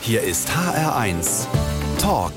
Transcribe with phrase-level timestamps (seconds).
[0.00, 1.46] Hier ist HR1
[2.00, 2.32] Talk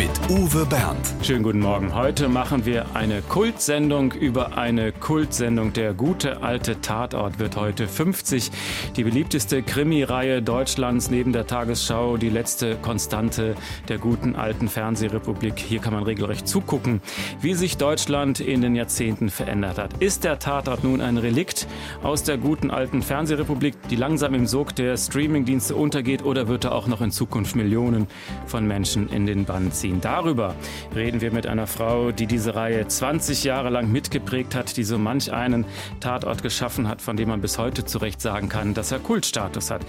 [0.00, 1.14] mit Uwe Bernd.
[1.20, 1.94] Schönen guten Morgen.
[1.94, 5.74] Heute machen wir eine Kultsendung über eine Kultsendung.
[5.74, 8.50] Der gute alte Tatort wird heute 50.
[8.96, 13.54] Die beliebteste Krimireihe Deutschlands neben der Tagesschau, die letzte Konstante
[13.88, 15.58] der guten alten Fernsehrepublik.
[15.58, 17.02] Hier kann man regelrecht zugucken,
[17.42, 20.02] wie sich Deutschland in den Jahrzehnten verändert hat.
[20.02, 21.66] Ist der Tatort nun ein Relikt
[22.02, 26.74] aus der guten alten Fernsehrepublik, die langsam im Sog der Streamingdienste untergeht, oder wird er
[26.74, 28.06] auch noch in Zukunft Millionen
[28.46, 29.89] von Menschen in den Bann ziehen?
[29.90, 30.00] Ziehen.
[30.00, 30.54] Darüber
[30.94, 34.98] reden wir mit einer Frau, die diese Reihe 20 Jahre lang mitgeprägt hat, die so
[34.98, 35.64] manch einen
[36.00, 39.70] Tatort geschaffen hat, von dem man bis heute zu Recht sagen kann, dass er Kultstatus
[39.70, 39.82] hat.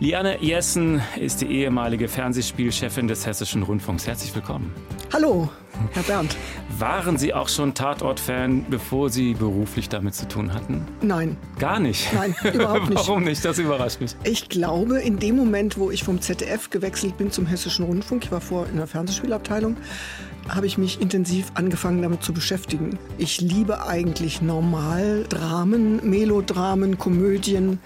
[0.00, 4.06] Liane Jessen ist die ehemalige Fernsehspielchefin des Hessischen Rundfunks.
[4.06, 4.72] Herzlich willkommen.
[5.12, 5.48] Hallo.
[5.92, 6.36] Herr Bernd.
[6.78, 10.86] Waren Sie auch schon Tatort-Fan, bevor Sie beruflich damit zu tun hatten?
[11.02, 11.36] Nein.
[11.58, 12.12] Gar nicht?
[12.12, 12.98] Nein, überhaupt nicht.
[13.08, 13.44] Warum nicht?
[13.44, 14.14] Das überrascht mich.
[14.24, 18.32] Ich glaube, in dem Moment, wo ich vom ZDF gewechselt bin zum Hessischen Rundfunk, ich
[18.32, 19.76] war vorher in der Fernsehspielabteilung,
[20.48, 22.98] habe ich mich intensiv angefangen damit zu beschäftigen.
[23.18, 27.78] Ich liebe eigentlich normal Dramen, Melodramen, Komödien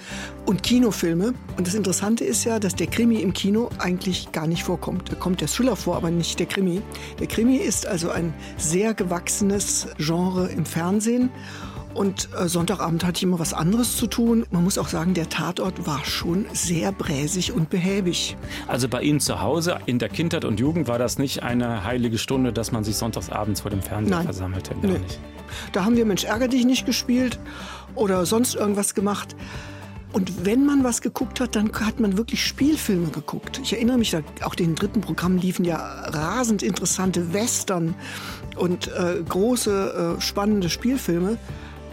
[0.46, 1.34] und Kinofilme.
[1.56, 5.10] Und das Interessante ist ja, dass der Krimi im Kino eigentlich gar nicht vorkommt.
[5.10, 6.82] Da kommt der Thriller vor, aber nicht der Krimi.
[7.19, 11.30] Der Krimi ist also ein sehr gewachsenes Genre im Fernsehen.
[11.94, 14.46] Und äh, Sonntagabend hatte ich immer was anderes zu tun.
[14.50, 18.36] Man muss auch sagen, der Tatort war schon sehr bräsig und behäbig.
[18.66, 22.18] Also bei Ihnen zu Hause in der Kindheit und Jugend war das nicht eine heilige
[22.18, 24.24] Stunde, dass man sich sonntagsabends vor dem Fernseher Nein.
[24.24, 24.74] versammelte?
[24.80, 24.98] Nee.
[24.98, 25.20] Nicht.
[25.72, 27.38] Da haben wir Mensch ärger dich nicht gespielt
[27.94, 29.36] oder sonst irgendwas gemacht.
[30.12, 33.60] Und wenn man was geguckt hat, dann hat man wirklich Spielfilme geguckt.
[33.62, 37.94] Ich erinnere mich, da, auch den dritten Programm liefen ja rasend interessante Western
[38.56, 41.38] und äh, große, äh, spannende Spielfilme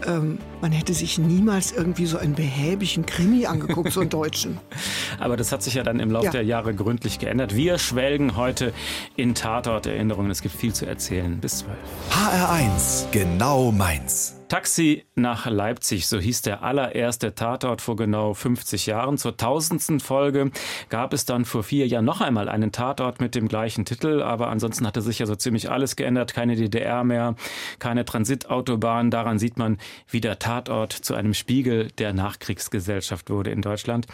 [0.06, 4.58] ähm, man hätte sich niemals irgendwie so einen behäbigen Krimi angeguckt, so einen deutschen.
[5.18, 6.32] Aber das hat sich ja dann im Laufe ja.
[6.32, 7.54] der Jahre gründlich geändert.
[7.54, 8.72] Wir schwelgen heute
[9.16, 10.30] in Tatort-Erinnerungen.
[10.30, 11.38] Es gibt viel zu erzählen.
[11.40, 11.78] Bis zwölf.
[12.10, 14.39] HR1, genau meins.
[14.50, 19.16] Taxi nach Leipzig, so hieß der allererste Tatort vor genau 50 Jahren.
[19.16, 20.50] Zur tausendsten Folge
[20.88, 24.48] gab es dann vor vier Jahren noch einmal einen Tatort mit dem gleichen Titel, aber
[24.48, 26.34] ansonsten hatte sich ja so ziemlich alles geändert.
[26.34, 27.36] Keine DDR mehr,
[27.78, 29.12] keine Transitautobahn.
[29.12, 29.78] Daran sieht man,
[30.08, 34.08] wie der Tatort zu einem Spiegel der Nachkriegsgesellschaft wurde in Deutschland.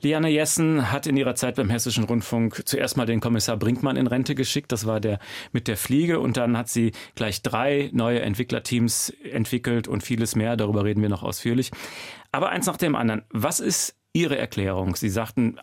[0.00, 4.06] Liane Jessen hat in ihrer Zeit beim Hessischen Rundfunk zuerst mal den Kommissar Brinkmann in
[4.06, 4.72] Rente geschickt.
[4.72, 5.18] Das war der
[5.52, 10.36] mit der Fliege und dann hat sie gleich drei neue Entwicklerteams entwickelt entwickelt und vieles
[10.36, 10.56] mehr.
[10.56, 11.70] Darüber reden wir noch ausführlich.
[12.32, 13.22] Aber eins nach dem anderen.
[13.30, 14.96] Was ist Ihre Erklärung?
[14.96, 15.58] Sie sagten,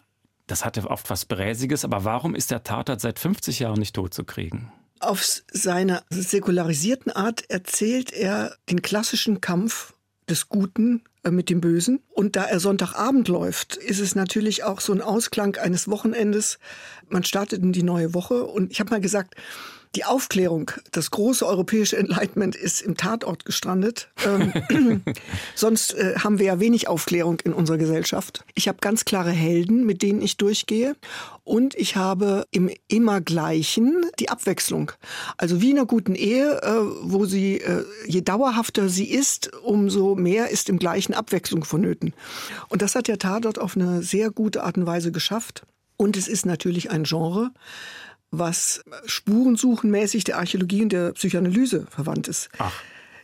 [0.47, 4.72] das hatte oft was Bräsiges, aber warum ist der Tatort seit 50 Jahren nicht totzukriegen?
[5.00, 9.94] Auf seiner säkularisierten Art erzählt er den klassischen Kampf
[10.28, 12.01] des Guten äh, mit dem Bösen.
[12.09, 16.59] Und da er Sonntagabend läuft, ist es natürlich auch so ein Ausklang eines Wochenendes.
[17.07, 19.36] Man startet in die neue Woche und ich habe mal gesagt,
[19.95, 24.09] die Aufklärung, das große europäische Enlightenment ist im Tatort gestrandet.
[24.23, 25.01] Ähm,
[25.55, 28.45] sonst äh, haben wir ja wenig Aufklärung in unserer Gesellschaft.
[28.53, 30.95] Ich habe ganz klare Helden, mit denen ich durchgehe.
[31.44, 34.91] Und ich habe im immer gleichen die Abwechslung.
[35.38, 40.13] Also wie in einer guten Ehe, äh, wo sie, äh, je dauerhafter sie ist, umso
[40.13, 42.13] mehr ist im gleichen Abwechslung vonnöten.
[42.67, 45.63] Und das hat der Tatort auf eine sehr gute Art und Weise geschafft.
[45.97, 47.51] Und es ist natürlich ein Genre,
[48.31, 52.50] was spurensuchenmäßig der Archäologie und der Psychoanalyse verwandt ist.
[52.57, 52.73] Ach.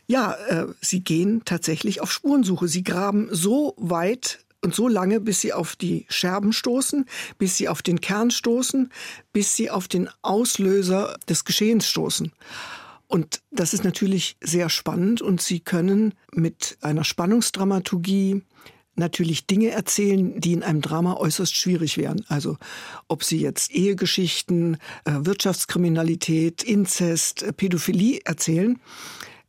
[0.06, 2.68] Ja, äh, sie gehen tatsächlich auf Spurensuche.
[2.68, 7.06] Sie graben so weit und so lange, bis sie auf die Scherben stoßen,
[7.38, 8.90] bis sie auf den Kern stoßen,
[9.32, 12.32] bis sie auf den Auslöser des Geschehens stoßen.
[13.08, 18.42] Und das ist natürlich sehr spannend und sie können mit einer Spannungsdramaturgie
[18.98, 22.24] natürlich Dinge erzählen, die in einem Drama äußerst schwierig wären.
[22.28, 22.56] Also
[23.08, 28.78] ob sie jetzt Ehegeschichten, äh, Wirtschaftskriminalität, Inzest, äh, Pädophilie erzählen.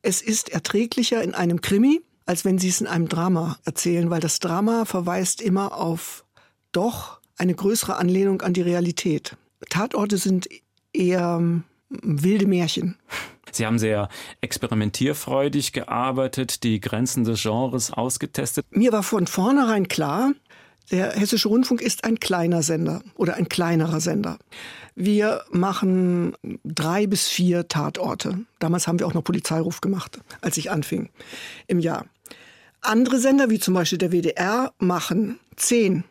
[0.02, 4.22] Es ist erträglicher in einem Krimi, als wenn sie es in einem Drama erzählen, weil
[4.22, 6.25] das Drama verweist immer auf
[6.72, 9.38] doch eine größere Anlehnung an die Realität.
[9.70, 10.47] Tatorte sind
[10.94, 12.97] eher hm, wilde Märchen.
[13.58, 14.09] Sie haben sehr
[14.42, 18.66] experimentierfreudig gearbeitet, die Grenzen des Genres ausgetestet.
[18.70, 20.32] Mir war von vornherein klar,
[20.92, 24.38] der Hessische Rundfunk ist ein kleiner Sender oder ein kleinerer Sender.
[24.96, 26.34] Wir machen
[26.64, 28.40] drei bis vier Tatorte.
[28.59, 31.09] Damals haben wir auch noch Polizeiruf gemacht, als ich anfing
[31.68, 32.06] im Jahr.
[32.82, 36.06] Andere Sender, wie zum Beispiel der WDR, machen zehn.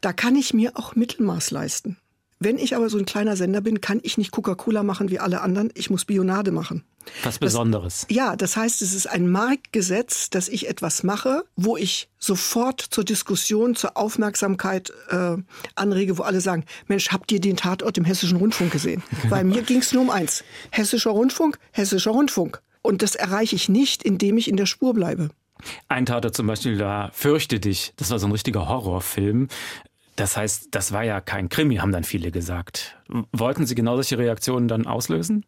[0.00, 1.96] Da kann ich mir auch Mittelmaß leisten.
[2.40, 5.40] Wenn ich aber so ein kleiner Sender bin, kann ich nicht Coca-Cola machen wie alle
[5.40, 5.70] anderen.
[5.74, 6.84] Ich muss Bionade machen.
[7.22, 8.06] Was Besonderes.
[8.08, 12.80] Das, ja, das heißt, es ist ein Marktgesetz, dass ich etwas mache, wo ich sofort
[12.80, 15.36] zur Diskussion, zur Aufmerksamkeit äh,
[15.74, 19.02] anrege, wo alle sagen, Mensch, habt ihr den Tatort im Hessischen Rundfunk gesehen?
[19.28, 20.44] Weil mir ging es nur um eins.
[20.70, 22.62] Hessischer Rundfunk, Hessischer Rundfunk.
[22.82, 25.30] Und das erreiche ich nicht, indem ich in der Spur bleibe.
[25.88, 29.48] Ein Tatort zum Beispiel, da Fürchte dich, das war so ein richtiger Horrorfilm.
[30.18, 33.00] Das heißt, das war ja kein Krimi, haben dann viele gesagt.
[33.30, 35.46] Wollten Sie genau solche Reaktionen dann auslösen?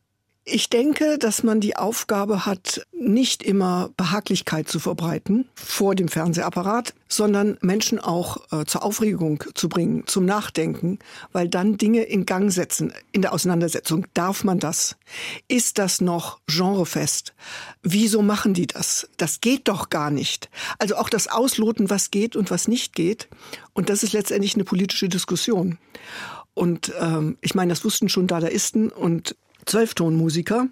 [0.53, 6.93] Ich denke, dass man die Aufgabe hat, nicht immer Behaglichkeit zu verbreiten vor dem Fernsehapparat,
[7.07, 10.99] sondern Menschen auch äh, zur Aufregung zu bringen, zum Nachdenken,
[11.31, 14.09] weil dann Dinge in Gang setzen in der Auseinandersetzung.
[14.13, 14.97] Darf man das?
[15.47, 17.33] Ist das noch genrefest?
[17.85, 19.09] Wieso machen die das?
[19.19, 20.51] Das geht doch gar nicht.
[20.81, 23.29] Also auch das Ausloten, was geht und was nicht geht.
[23.73, 25.79] Und das ist letztendlich eine politische Diskussion.
[26.55, 29.37] Und ähm, ich meine, das wussten schon Dadaisten und
[29.67, 30.69] Zwölftonmusiker,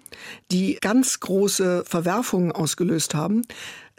[0.51, 3.43] die ganz große Verwerfungen ausgelöst haben,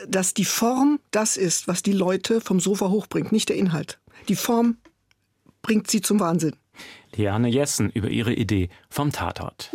[0.09, 3.99] dass die Form das ist, was die Leute vom Sofa hochbringt, nicht der Inhalt.
[4.29, 4.79] Die Form
[5.63, 6.57] bringt sie zum Wahnsinn.
[7.15, 9.71] Liane Jessen über ihre Idee vom Tatort.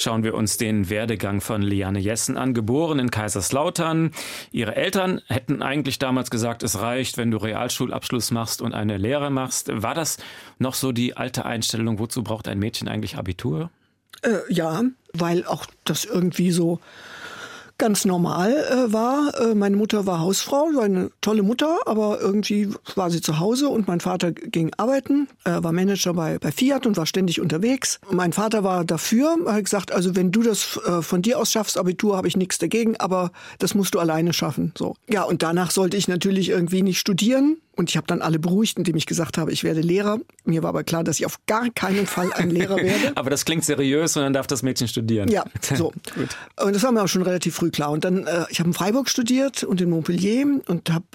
[0.00, 2.54] Schauen wir uns den Werdegang von Liane Jessen an.
[2.54, 4.12] Geboren in Kaiserslautern.
[4.52, 9.30] Ihre Eltern hätten eigentlich damals gesagt, es reicht, wenn du Realschulabschluss machst und eine Lehre
[9.30, 9.70] machst.
[9.72, 10.18] War das
[10.60, 13.70] noch so die alte Einstellung, wozu braucht ein Mädchen eigentlich Abitur?
[14.22, 14.82] Äh, ja,
[15.12, 16.80] weil auch das irgendwie so
[17.78, 19.32] ganz normal äh, war.
[19.40, 23.68] Äh, meine Mutter war Hausfrau, war eine tolle Mutter, aber irgendwie war sie zu Hause
[23.68, 28.00] und mein Vater ging arbeiten, äh, war Manager bei, bei Fiat und war ständig unterwegs.
[28.10, 31.78] mein Vater war dafür, hat gesagt, also wenn du das äh, von dir aus schaffst,
[31.78, 33.30] Abitur, habe ich nichts dagegen, aber
[33.60, 34.72] das musst du alleine schaffen.
[34.76, 34.96] So.
[35.08, 37.58] Ja, und danach sollte ich natürlich irgendwie nicht studieren.
[37.78, 40.18] Und ich habe dann alle beruhigt, indem ich gesagt habe, ich werde Lehrer.
[40.44, 43.12] Mir war aber klar, dass ich auf gar keinen Fall ein Lehrer werde.
[43.14, 45.28] aber das klingt seriös und dann darf das Mädchen studieren.
[45.28, 45.92] Ja, so.
[46.12, 46.36] Gut.
[46.60, 47.92] Und das war mir auch schon relativ früh klar.
[47.92, 51.06] Und dann, äh, ich habe in Freiburg studiert und in Montpellier und habe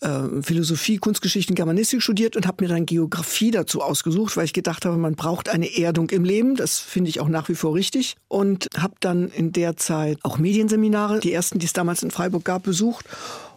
[0.00, 4.54] äh, Philosophie, Kunstgeschichte und Germanistik studiert und habe mir dann Geografie dazu ausgesucht, weil ich
[4.54, 6.56] gedacht habe, man braucht eine Erdung im Leben.
[6.56, 8.16] Das finde ich auch nach wie vor richtig.
[8.28, 12.46] Und habe dann in der Zeit auch Medienseminare, die ersten, die es damals in Freiburg
[12.46, 13.04] gab, besucht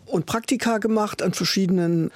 [0.07, 2.12] und Praktika gemacht an verschiedenen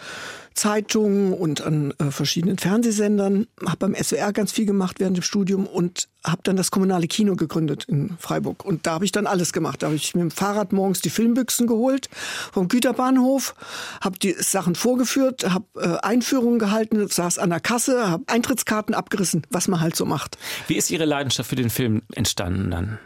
[0.53, 5.65] Zeitungen und an äh, verschiedenen Fernsehsendern, habe beim SWR ganz viel gemacht während dem Studium
[5.65, 8.65] und habe dann das kommunale Kino gegründet in Freiburg.
[8.65, 9.81] Und da habe ich dann alles gemacht.
[9.81, 12.09] Da habe ich mit dem Fahrrad morgens die Filmbüchsen geholt
[12.51, 13.55] vom Güterbahnhof,
[14.01, 19.47] habe die Sachen vorgeführt, habe äh, Einführungen gehalten, saß an der Kasse, habe Eintrittskarten abgerissen,
[19.49, 20.37] was man halt so macht.
[20.67, 22.99] Wie ist Ihre Leidenschaft für den Film entstanden dann?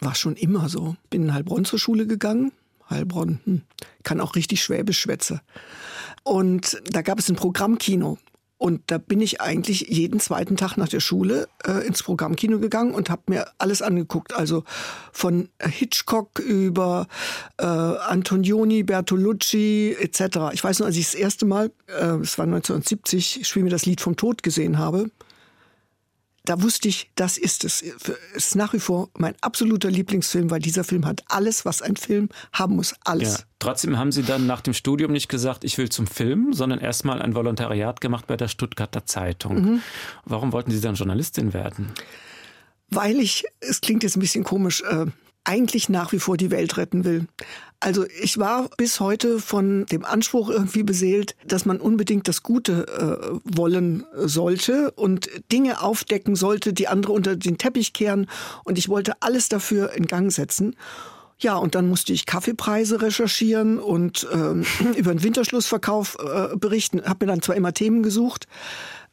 [0.00, 0.94] War schon immer so.
[1.10, 2.52] Bin in Heilbronn zur Schule gegangen,
[2.90, 3.40] Heilbronn.
[3.44, 3.62] Hm.
[4.02, 5.40] Kann auch richtig Schwäbisch schwätze.
[6.22, 8.18] Und da gab es ein Programmkino.
[8.58, 12.92] Und da bin ich eigentlich jeden zweiten Tag nach der Schule äh, ins Programmkino gegangen
[12.92, 14.34] und habe mir alles angeguckt.
[14.34, 14.64] Also
[15.12, 17.06] von Hitchcock über
[17.58, 20.52] äh, Antonioni, Bertolucci etc.
[20.52, 23.86] Ich weiß nur, als ich das erste Mal, äh, es war 1970, Spiel mir das
[23.86, 25.08] Lied vom Tod gesehen habe,
[26.48, 27.82] da wusste ich, das ist es.
[28.34, 31.96] Es ist nach wie vor mein absoluter Lieblingsfilm, weil dieser Film hat alles, was ein
[31.96, 32.94] Film haben muss.
[33.04, 33.38] Alles.
[33.38, 33.44] Ja.
[33.58, 37.20] Trotzdem haben Sie dann nach dem Studium nicht gesagt, ich will zum Film, sondern erstmal
[37.20, 39.60] ein Volontariat gemacht bei der Stuttgarter Zeitung.
[39.60, 39.82] Mhm.
[40.24, 41.92] Warum wollten Sie dann Journalistin werden?
[42.88, 45.04] Weil ich, es klingt jetzt ein bisschen komisch, äh,
[45.44, 47.26] eigentlich nach wie vor die Welt retten will.
[47.80, 52.86] Also ich war bis heute von dem Anspruch irgendwie beseelt, dass man unbedingt das Gute
[52.88, 58.28] äh, wollen sollte und Dinge aufdecken sollte, die andere unter den Teppich kehren.
[58.64, 60.74] Und ich wollte alles dafür in Gang setzen.
[61.38, 67.02] Ja, und dann musste ich Kaffeepreise recherchieren und ähm, über den Winterschlussverkauf äh, berichten.
[67.04, 68.48] Habe mir dann zwar immer Themen gesucht.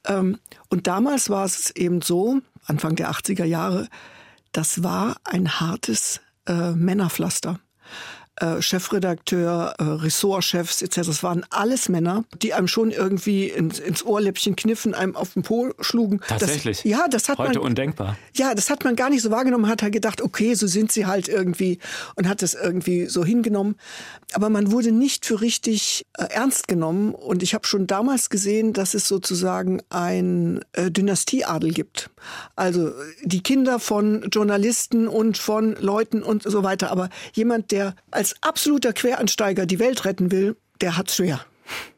[0.06, 3.88] Ähm, und damals war es eben so, Anfang der 80er Jahre,
[4.54, 7.60] das war ein hartes äh, Männerpflaster.
[8.38, 10.96] Äh, Chefredakteur, äh, Ressortchefs etc.
[11.08, 15.44] Das waren alles Männer, die einem schon irgendwie ins, ins Ohrläppchen kniffen, einem auf den
[15.44, 16.20] Po schlugen.
[16.28, 16.82] Tatsächlich.
[16.82, 18.18] Das, ja, das hat heute man, undenkbar.
[18.36, 19.70] Ja, das hat man gar nicht so wahrgenommen.
[19.70, 21.80] Hat halt gedacht, okay, so sind sie halt irgendwie
[22.16, 23.78] und hat es irgendwie so hingenommen.
[24.34, 27.16] Aber man wurde nicht für richtig äh, ernst genommen.
[27.16, 32.10] Und ich habe schon damals gesehen, dass es sozusagen ein äh, Dynastieadel gibt.
[32.58, 32.92] Also
[33.24, 36.92] die Kinder von Journalisten und von Leuten und so weiter.
[36.92, 41.42] Aber jemand, der als als absoluter Quereinsteiger die Welt retten will, der hat's schwer.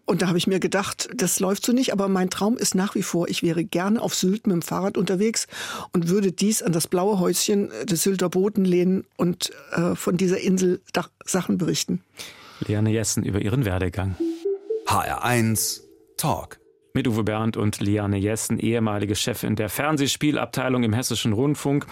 [0.03, 2.95] Und da habe ich mir gedacht, das läuft so nicht, aber mein Traum ist nach
[2.95, 5.47] wie vor, ich wäre gerne auf Sylt mit dem Fahrrad unterwegs
[5.93, 10.41] und würde dies an das blaue Häuschen des Sylter Boden lehnen und äh, von dieser
[10.41, 10.81] Insel
[11.23, 12.01] Sachen berichten.
[12.59, 14.17] Liane Jessen über ihren Werdegang.
[14.85, 15.79] HR1
[16.17, 16.59] Talk.
[16.97, 21.85] Mit Uwe Bernd und Liane Jessen, ehemalige Chefin der Fernsehspielabteilung im Hessischen Rundfunk.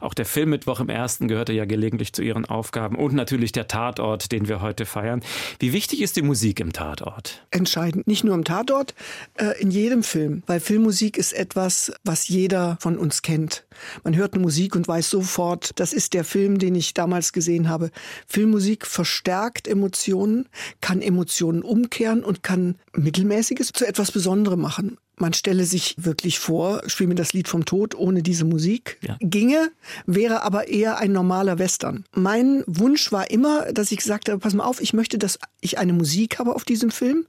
[0.00, 4.30] Auch der Filmmittwoch im Ersten gehörte ja gelegentlich zu ihren Aufgaben und natürlich der Tatort,
[4.30, 5.22] den wir heute feiern.
[5.58, 7.44] Wie wichtig ist die Musik im Tatort?
[7.50, 8.06] Entscheidend.
[8.06, 8.94] Nicht nur im Tatort,
[9.34, 10.44] äh, in jedem Film.
[10.46, 13.64] Weil Filmmusik ist etwas, was jeder von uns kennt.
[14.04, 17.68] Man hört eine Musik und weiß sofort, das ist der Film, den ich damals gesehen
[17.68, 17.90] habe.
[18.28, 20.48] Filmmusik verstärkt Emotionen,
[20.80, 24.12] kann Emotionen umkehren und kann Mittelmäßiges zu etwas
[24.44, 24.98] Besonderem machen.
[25.16, 28.98] Man stelle sich wirklich vor, spiel mir das Lied vom Tod ohne diese Musik.
[29.00, 29.16] Ja.
[29.20, 29.70] Ginge,
[30.06, 32.04] wäre aber eher ein normaler Western.
[32.14, 35.78] Mein Wunsch war immer, dass ich gesagt habe, pass mal auf, ich möchte, dass ich
[35.78, 37.26] eine Musik habe auf diesem Film,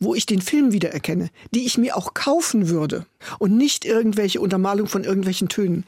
[0.00, 3.06] wo ich den Film wiedererkenne, die ich mir auch kaufen würde
[3.38, 5.84] und nicht irgendwelche Untermalung von irgendwelchen Tönen.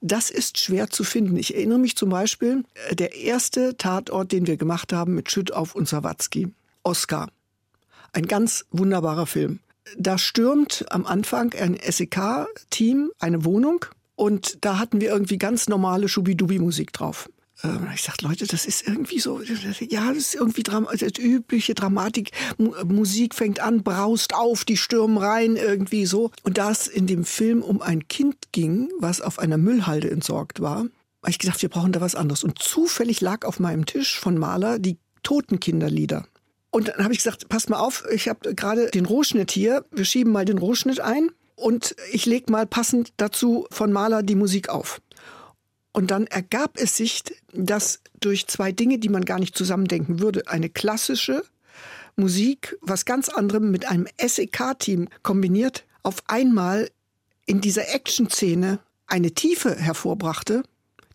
[0.00, 1.36] Das ist schwer zu finden.
[1.36, 5.74] Ich erinnere mich zum Beispiel, äh, der erste Tatort, den wir gemacht haben mit Schüttauf
[5.74, 6.48] und Sawatzki.
[6.82, 7.30] Oscar.
[8.12, 9.60] Ein ganz wunderbarer Film.
[9.96, 13.84] Da stürmt am Anfang ein SEK-Team eine Wohnung
[14.16, 17.28] und da hatten wir irgendwie ganz normale Schubidubi-Musik drauf.
[17.62, 21.74] Ähm, ich sagte, Leute, das ist irgendwie so, ja, das ist irgendwie Dram das übliche
[21.74, 22.30] Dramatik.
[22.58, 26.30] Musik fängt an, braust auf, die stürmen rein, irgendwie so.
[26.42, 30.60] Und da es in dem Film um ein Kind ging, was auf einer Müllhalde entsorgt
[30.60, 30.78] war,
[31.22, 32.44] habe ich gedacht, wir brauchen da was anderes.
[32.44, 36.26] Und zufällig lag auf meinem Tisch von Maler die Totenkinderlieder.
[36.74, 40.04] Und dann habe ich gesagt, passt mal auf, ich habe gerade den Rohschnitt hier, wir
[40.04, 44.70] schieben mal den Rohschnitt ein und ich lege mal passend dazu von Maler die Musik
[44.70, 45.00] auf.
[45.92, 50.48] Und dann ergab es sich, dass durch zwei Dinge, die man gar nicht zusammendenken würde,
[50.48, 51.44] eine klassische
[52.16, 56.90] Musik, was ganz anderem mit einem SEK-Team kombiniert, auf einmal
[57.46, 60.64] in dieser Action-Szene eine Tiefe hervorbrachte,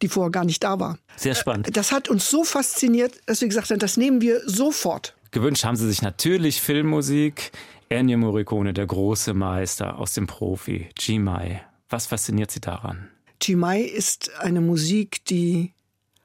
[0.01, 0.99] die vorher gar nicht da war.
[1.17, 1.75] Sehr spannend.
[1.75, 5.15] Das hat uns so fasziniert, dass wir gesagt haben, das nehmen wir sofort.
[5.31, 7.51] Gewünscht haben sie sich natürlich Filmmusik.
[7.89, 11.63] Ennio Morricone, der große Meister aus dem Profi, G-Mai.
[11.89, 13.09] Was fasziniert Sie daran?
[13.39, 15.73] G-Mai ist eine Musik, die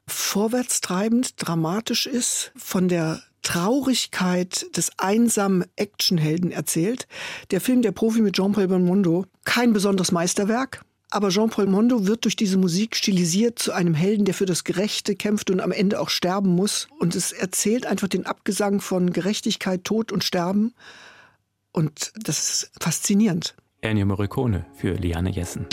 [0.07, 7.07] vorwärtstreibend, dramatisch ist, von der Traurigkeit des einsamen Actionhelden erzählt.
[7.51, 10.83] Der Film Der Profi mit Jean-Paul Belmondo, kein besonderes Meisterwerk,
[11.15, 15.15] aber Jean-Paul Mondo wird durch diese Musik stilisiert zu einem Helden, der für das Gerechte
[15.15, 16.89] kämpft und am Ende auch sterben muss.
[16.99, 20.75] Und es erzählt einfach den Abgesang von Gerechtigkeit, Tod und Sterben.
[21.71, 23.55] Und das ist faszinierend.
[23.81, 25.67] Ennio Morricone für Liane Jessen.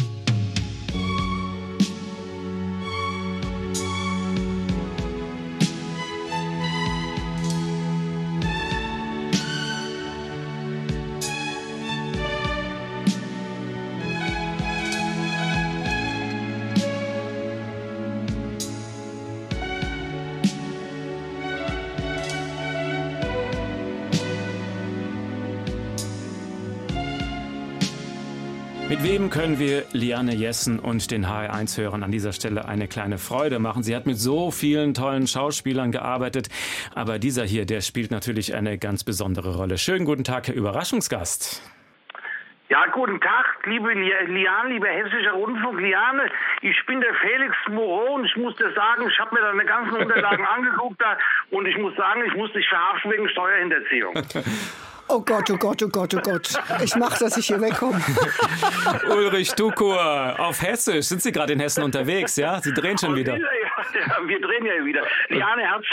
[29.31, 33.81] Können wir Liane Jessen und den HR1-Hörern an dieser Stelle eine kleine Freude machen?
[33.81, 36.49] Sie hat mit so vielen tollen Schauspielern gearbeitet,
[36.93, 39.77] aber dieser hier, der spielt natürlich eine ganz besondere Rolle.
[39.77, 41.61] Schönen guten Tag, Herr Überraschungsgast.
[42.67, 45.79] Ja, guten Tag, liebe Liane, lieber Hessischer Rundfunk.
[45.79, 46.29] Liane,
[46.61, 49.95] ich bin der Felix Moreau und ich muss dir sagen, ich habe mir deine ganzen
[49.95, 51.17] Unterlagen angeguckt da,
[51.51, 54.13] und ich muss sagen, ich muss dich verhaften wegen Steuerhinterziehung.
[55.13, 56.53] Oh Gott, oh Gott, oh Gott, oh Gott.
[56.81, 58.01] Ich mach, dass ich hier wegkomme.
[59.09, 61.07] Ulrich Tukur auf Hessisch.
[61.07, 62.61] Sind Sie gerade in Hessen unterwegs, ja?
[62.61, 63.37] Sie drehen schon wieder.
[63.93, 65.03] Ja, wir drehen ja wieder.
[65.29, 65.85] Liane Herz,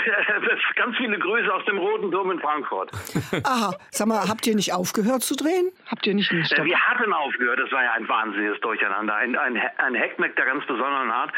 [0.77, 2.91] ganz viele Grüße aus dem Roten Turm in Frankfurt.
[3.45, 5.71] Aha, sag mal, habt ihr nicht aufgehört zu drehen?
[5.91, 6.65] Habt ihr nicht einen Stopp?
[6.65, 9.15] Wir hatten aufgehört, das war ja ein wahnsinniges Durcheinander.
[9.15, 11.33] Ein, ein, ein Hackmeck der ganz besonderen Art.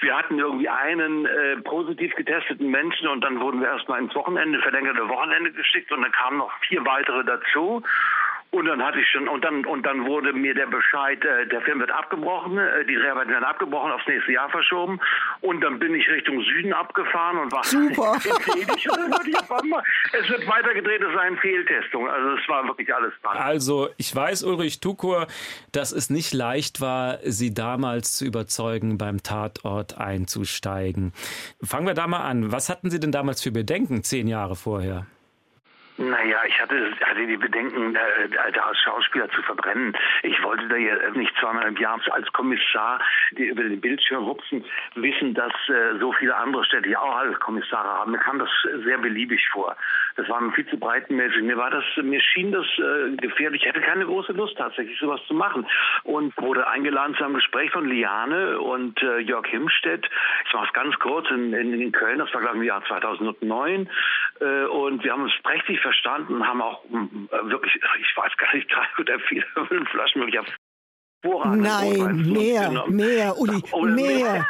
[0.00, 4.60] Wir hatten irgendwie einen äh, positiv getesteten Menschen und dann wurden wir erstmal ins Wochenende,
[4.60, 7.82] verlängerte Wochenende geschickt und dann kamen noch vier weitere dazu.
[8.52, 11.62] Und dann hatte ich schon, und dann, und dann wurde mir der Bescheid, äh, der
[11.62, 15.00] Film wird abgebrochen, äh, die Dreharbeiten werden abgebrochen, aufs nächste Jahr verschoben.
[15.40, 18.12] Und dann bin ich Richtung Süden abgefahren und war super.
[18.22, 18.28] es
[20.28, 22.06] wird weitergedreht, es sei eine Fehltestung.
[22.06, 23.38] Also es war wirklich alles dran.
[23.38, 25.28] Also ich weiß, Ulrich Tukur,
[25.72, 31.14] dass es nicht leicht war, Sie damals zu überzeugen, beim Tatort einzusteigen.
[31.62, 32.52] Fangen wir da mal an.
[32.52, 35.06] Was hatten Sie denn damals für Bedenken zehn Jahre vorher?
[36.02, 39.96] Naja, ich hatte, hatte die Bedenken, äh, als Schauspieler zu verbrennen.
[40.22, 43.00] Ich wollte da ja nicht zweimal im Jahr als Kommissar,
[43.32, 44.64] die über den Bildschirm hupsen,
[44.96, 48.10] wissen, dass äh, so viele andere Städte ja auch als Kommissare haben.
[48.10, 48.48] Mir kam das
[48.84, 49.76] sehr beliebig vor.
[50.16, 51.42] Das war mir viel zu breitenmäßig.
[51.42, 53.62] Mir war das, mir schien das äh, gefährlich.
[53.62, 55.66] Ich hatte keine große Lust tatsächlich, sowas zu machen.
[56.02, 60.08] Und wurde eingeladen zu einem Gespräch von Liane und äh, Jörg Himstedt.
[60.46, 62.18] Ich mache es ganz kurz in, in, in Köln.
[62.18, 63.88] Das war glaube ich im Jahr 2009.
[64.42, 68.72] Äh, und wir haben uns prächtig verstanden, haben auch äh, wirklich, ich weiß gar nicht,
[68.74, 70.40] drei oder vier, fünf Flaschen möglich
[71.24, 74.44] Nein, mehr, mehr, Uli, mehr.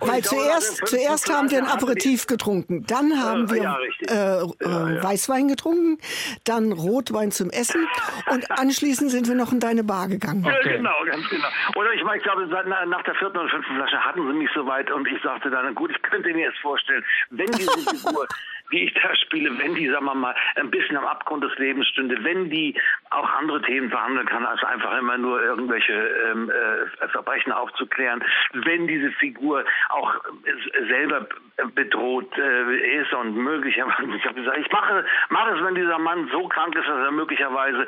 [0.00, 5.96] Weil zuerst, zuerst haben wir ein Aperitif getrunken, dann haben wir äh, äh, Weißwein getrunken,
[6.44, 7.88] dann Rotwein zum Essen
[8.30, 10.44] und anschließend sind wir noch in deine Bar gegangen.
[10.44, 10.76] Okay.
[10.76, 11.48] Genau, ganz genau.
[11.76, 14.90] Oder ich meine, ich glaube, nach der vierten oder fünften Flasche hatten sie mich soweit
[14.90, 18.26] und ich sagte dann, gut, ich könnte mir jetzt vorstellen, wenn diese Figur
[18.70, 21.86] wie ich da spiele, wenn die, sagen wir mal, ein bisschen am Abgrund des Lebens
[21.88, 22.78] stünde, wenn die
[23.10, 28.86] auch andere Themen verhandeln kann, als einfach immer nur irgendwelche ähm, äh, Verbrechen aufzuklären, wenn
[28.86, 31.26] diese Figur auch äh, selber
[31.74, 36.28] bedroht äh, ist und möglicherweise, ich habe gesagt, ich mache, mache es, wenn dieser Mann
[36.32, 37.86] so krank ist, dass er möglicherweise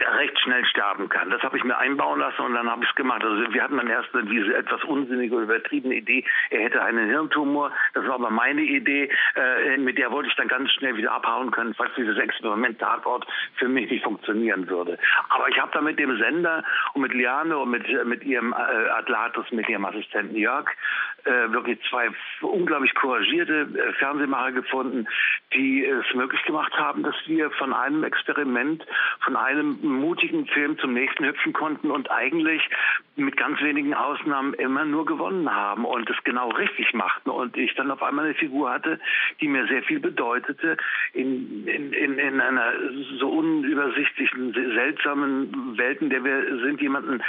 [0.00, 1.30] recht schnell sterben kann.
[1.30, 3.22] Das habe ich mir einbauen lassen und dann habe ich es gemacht.
[3.24, 7.70] Also wir hatten dann erst diese etwas unsinnige, übertriebene Idee, er hätte einen Hirntumor.
[7.94, 11.50] Das war aber meine Idee, äh, mit der wollte ich dann ganz schnell wieder abhauen
[11.50, 14.98] können, falls dieses Experiment Tatort für mich nicht funktionieren würde.
[15.28, 18.88] Aber ich habe da mit dem Sender und mit Liane und mit, mit ihrem äh,
[18.90, 20.68] Atlatus, mit ihrem Assistenten Jörg,
[21.24, 22.08] äh, wirklich zwei
[22.42, 25.06] unglaublich couragierte äh, Fernsehmacher gefunden,
[25.54, 28.84] die es möglich gemacht haben, dass wir von einem Experiment,
[29.24, 32.62] von einem mutigen Film zum nächsten hüpfen konnten und eigentlich
[33.16, 37.30] mit ganz wenigen Ausnahmen immer nur gewonnen haben und es genau richtig machten.
[37.30, 38.98] Und ich dann auf einmal eine Figur hatte,
[39.40, 40.76] die mir sehr viel bedeutete,
[41.12, 42.72] in, in, in, in einer
[43.18, 47.22] so unübersichtlichen, seltsamen Welt, in der wir sind, jemanden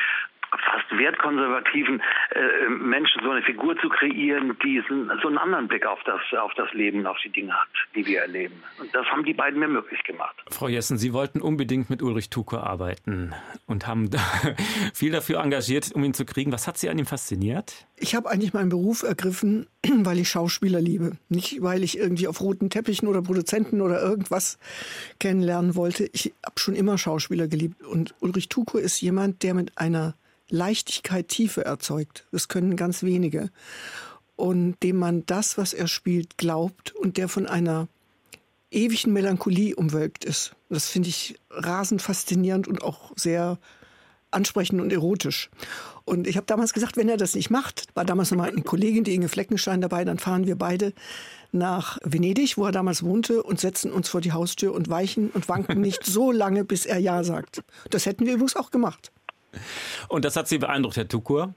[0.59, 5.99] fast wertkonservativen äh, Menschen so eine Figur zu kreieren, die so einen anderen Blick auf
[6.05, 8.61] das, auf das Leben, auf die Dinge hat, die wir erleben.
[8.79, 10.35] Und das haben die beiden mir möglich gemacht.
[10.49, 13.33] Frau Jessen, Sie wollten unbedingt mit Ulrich Tuko arbeiten
[13.67, 14.19] und haben da
[14.93, 16.51] viel dafür engagiert, um ihn zu kriegen.
[16.51, 17.87] Was hat Sie an ihm fasziniert?
[17.97, 19.67] Ich habe eigentlich meinen Beruf ergriffen,
[20.03, 21.17] weil ich Schauspieler liebe.
[21.29, 24.59] Nicht, weil ich irgendwie auf roten Teppichen oder Produzenten oder irgendwas
[25.19, 26.09] kennenlernen wollte.
[26.13, 27.81] Ich habe schon immer Schauspieler geliebt.
[27.83, 30.15] Und Ulrich Tuko ist jemand, der mit einer
[30.49, 32.25] Leichtigkeit Tiefe erzeugt.
[32.31, 33.49] Das können ganz wenige.
[34.35, 37.87] Und dem man das, was er spielt, glaubt und der von einer
[38.71, 40.55] ewigen Melancholie umwölkt ist.
[40.69, 43.57] Das finde ich rasend faszinierend und auch sehr
[44.31, 45.49] ansprechend und erotisch.
[46.03, 48.61] Und ich habe damals gesagt, wenn er das nicht macht, war damals noch mal eine
[48.61, 50.93] Kollegin, die Inge Fleckenstein dabei, dann fahren wir beide
[51.51, 55.47] nach Venedig, wo er damals wohnte, und setzen uns vor die Haustür und weichen und
[55.47, 57.63] wanken nicht so lange, bis er Ja sagt.
[57.89, 59.11] Das hätten wir übrigens auch gemacht.
[60.07, 61.53] Und das hat Sie beeindruckt, Herr Tukur?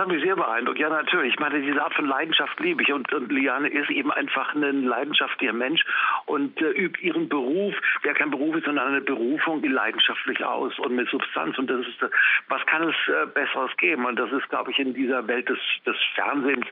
[0.00, 0.78] Hat mich sehr beeindruckt.
[0.78, 1.34] Ja, natürlich.
[1.34, 2.90] Ich meine, diese Art von Leidenschaft liebe ich.
[2.90, 5.84] Und, und Liane ist eben einfach ein leidenschaftlicher Mensch
[6.24, 10.96] und äh, übt ihren Beruf, der kein Beruf ist, sondern eine Berufung, leidenschaftlich aus und
[10.96, 11.58] mit Substanz.
[11.58, 11.98] Und das ist,
[12.48, 14.06] was kann es äh, Besseres geben?
[14.06, 16.64] Und das ist, glaube ich, in dieser Welt des, des Fernsehens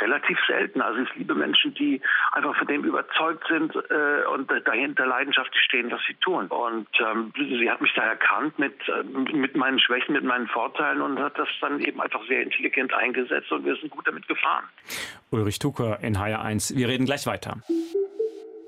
[0.00, 0.80] relativ selten.
[0.80, 2.00] Also ich liebe Menschen, die
[2.32, 6.46] einfach von dem überzeugt sind äh, und dahinter leidenschaftlich stehen, was sie tun.
[6.46, 11.02] Und ähm, sie hat mich da erkannt mit, äh, mit meinen Schwächen, mit meinen Vorteilen
[11.02, 14.26] und hat das dann eben einfach sehr intelligent intelligent eingesetzt und wir sind gut damit
[14.28, 14.64] gefahren.
[15.30, 16.76] Ulrich Tucker in HR1.
[16.76, 17.58] Wir reden gleich weiter.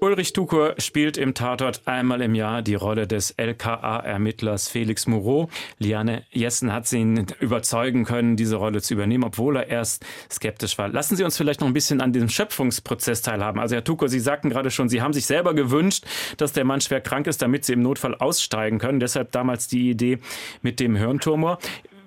[0.00, 5.50] Ulrich Tukur spielt im Tatort einmal im Jahr die Rolle des LKA-Ermittlers Felix Moreau.
[5.80, 10.86] Liane Jessen hat ihn überzeugen können, diese Rolle zu übernehmen, obwohl er erst skeptisch war.
[10.86, 13.58] Lassen Sie uns vielleicht noch ein bisschen an diesem Schöpfungsprozess teilhaben.
[13.58, 16.04] Also Herr Tukur, Sie sagten gerade schon, Sie haben sich selber gewünscht,
[16.36, 19.00] dass der Mann schwer krank ist, damit Sie im Notfall aussteigen können.
[19.00, 20.20] Deshalb damals die Idee
[20.62, 21.58] mit dem Hirntumor.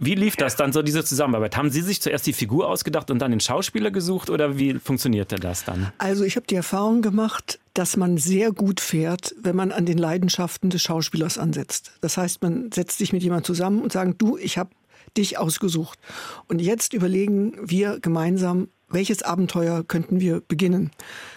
[0.04, 1.56] Wie lief das dann so, diese Zusammenarbeit?
[1.56, 5.36] Haben Sie sich zuerst die Figur ausgedacht und dann den Schauspieler gesucht oder wie funktionierte
[5.36, 5.94] das dann?
[6.00, 10.00] Also ich habe die Erfahrung gemacht, dass man sehr gut fährt, wenn man an den
[10.00, 11.92] Leidenschaften des Schauspielers ansetzt.
[12.02, 14.72] Das heißt, man setzt sich mit jemandem zusammen und sagt, du, ich habe
[15.16, 16.00] dich ausgesucht.
[16.48, 20.90] Und jetzt überlegen wir gemeinsam, welches Abenteuer könnten wir beginnen.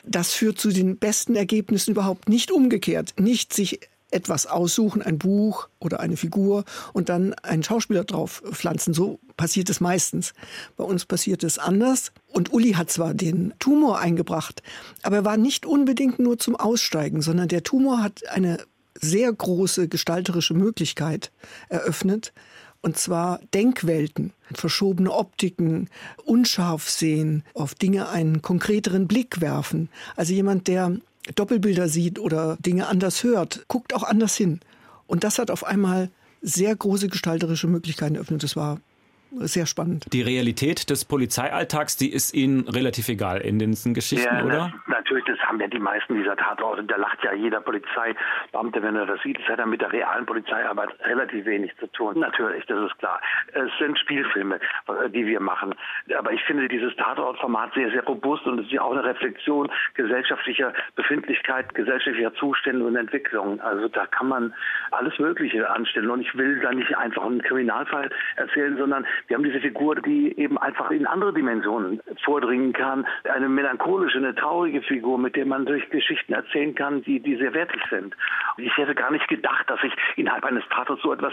[0.07, 3.13] Das führt zu den besten Ergebnissen überhaupt nicht umgekehrt.
[3.21, 3.81] Nicht sich
[4.15, 8.95] etwas aussuchen, ein Buch oder eine Figur und dann einen Schauspieler drauf pflanzen.
[8.95, 10.33] So passiert es meistens.
[10.77, 12.13] Bei uns passiert es anders.
[12.33, 14.63] Und Uli hat zwar den Tumor eingebracht,
[15.03, 18.59] aber er war nicht unbedingt nur zum Aussteigen, sondern der Tumor hat eine
[19.01, 21.33] sehr große gestalterische Möglichkeit
[21.69, 22.33] eröffnet.
[22.81, 25.89] Und zwar Denkwelten, verschobene Optiken,
[26.25, 29.89] unscharf sehen, auf Dinge einen konkreteren Blick werfen.
[30.17, 30.99] Also jemand, der
[31.35, 34.61] Doppelbilder sieht oder Dinge anders hört, guckt auch anders hin.
[35.07, 36.11] Und das hat auf einmal
[36.43, 38.43] sehr große gestalterische Möglichkeiten eröffnet.
[38.43, 38.81] Das war
[39.41, 40.07] sehr spannend.
[40.13, 44.73] Die Realität des Polizeialltags, die ist Ihnen relativ egal in diesen Geschichten, ja, oder?
[44.87, 46.85] Na, natürlich, das haben ja die meisten dieser Tatorte.
[46.85, 49.39] Da lacht ja jeder Polizeibeamte, wenn er das sieht.
[49.39, 52.19] Das hat ja mit der realen Polizeiarbeit relativ wenig zu tun.
[52.19, 53.21] Natürlich, das ist klar.
[53.53, 54.61] Es sind Spielfilme,
[55.09, 55.75] die wir machen.
[56.17, 59.71] Aber ich finde dieses Tatortformat sehr, sehr robust und es ist ja auch eine Reflexion
[59.95, 63.61] gesellschaftlicher Befindlichkeit, gesellschaftlicher Zustände und Entwicklungen.
[63.61, 64.55] Also da kann man
[64.91, 66.11] alles Mögliche anstellen.
[66.11, 70.37] Und ich will da nicht einfach einen Kriminalfall erzählen, sondern wir haben diese Figur, die
[70.39, 73.07] eben einfach in andere Dimensionen vordringen kann.
[73.25, 77.55] Eine melancholische, eine traurige Figur, mit der man durch Geschichten erzählen kann, die, die sehr
[77.55, 78.15] wertig sind.
[78.57, 81.33] Ich hätte gar nicht gedacht, dass ich innerhalb eines Tatorts so etwas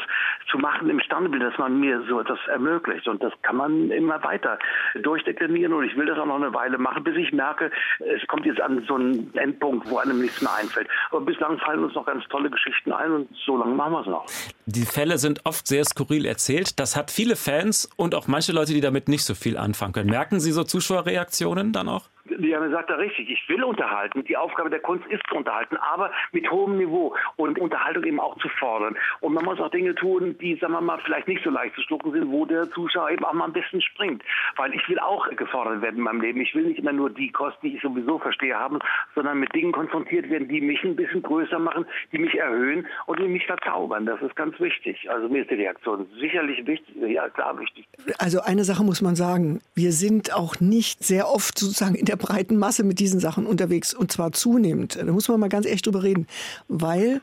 [0.49, 3.07] zu machen imstande bin, dass man mir so etwas ermöglicht.
[3.07, 4.57] Und das kann man immer weiter
[5.01, 5.73] durchdeklinieren.
[5.73, 8.61] Und ich will das auch noch eine Weile machen, bis ich merke, es kommt jetzt
[8.61, 10.87] an so einen Endpunkt, wo einem nichts mehr einfällt.
[11.09, 14.07] Aber bislang fallen uns noch ganz tolle Geschichten ein und so lange machen wir es
[14.07, 14.25] noch.
[14.65, 16.79] Die Fälle sind oft sehr skurril erzählt.
[16.79, 20.09] Das hat viele Fans und auch manche Leute, die damit nicht so viel anfangen können.
[20.09, 22.09] Merken Sie so Zuschauerreaktionen dann auch?
[22.37, 24.23] Diana sagt da richtig, ich will unterhalten.
[24.23, 28.37] Die Aufgabe der Kunst ist zu unterhalten, aber mit hohem Niveau und Unterhaltung eben auch
[28.39, 28.95] zu fordern.
[29.19, 31.81] Und man muss auch Dinge tun, die, sagen wir mal, vielleicht nicht so leicht zu
[31.81, 34.23] schlucken sind, wo der Zuschauer eben auch mal ein bisschen springt.
[34.55, 36.41] Weil ich will auch gefordert werden in meinem Leben.
[36.41, 38.79] Ich will nicht immer nur die Kosten, die ich sowieso verstehe, haben,
[39.15, 43.19] sondern mit Dingen konfrontiert werden, die mich ein bisschen größer machen, die mich erhöhen und
[43.19, 44.05] die mich verzaubern.
[44.05, 45.09] Das ist ganz wichtig.
[45.09, 47.87] Also mir ist die Reaktion sicherlich wichtig, ja klar wichtig.
[48.17, 52.15] Also eine Sache muss man sagen, wir sind auch nicht sehr oft sozusagen in der
[52.31, 54.95] breiten Masse mit diesen Sachen unterwegs und zwar zunehmend.
[54.95, 56.27] Da muss man mal ganz echt drüber reden,
[56.69, 57.21] weil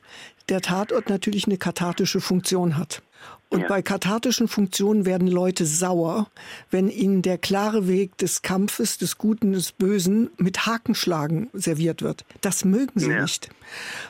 [0.50, 3.00] der Tatort natürlich eine kathartische Funktion hat.
[3.48, 3.68] Und ja.
[3.68, 6.28] bei kathartischen Funktionen werden Leute sauer,
[6.70, 12.26] wenn ihnen der klare Weg des Kampfes, des Guten, des Bösen mit Hakenschlagen serviert wird.
[12.42, 13.22] Das mögen sie ja.
[13.22, 13.48] nicht.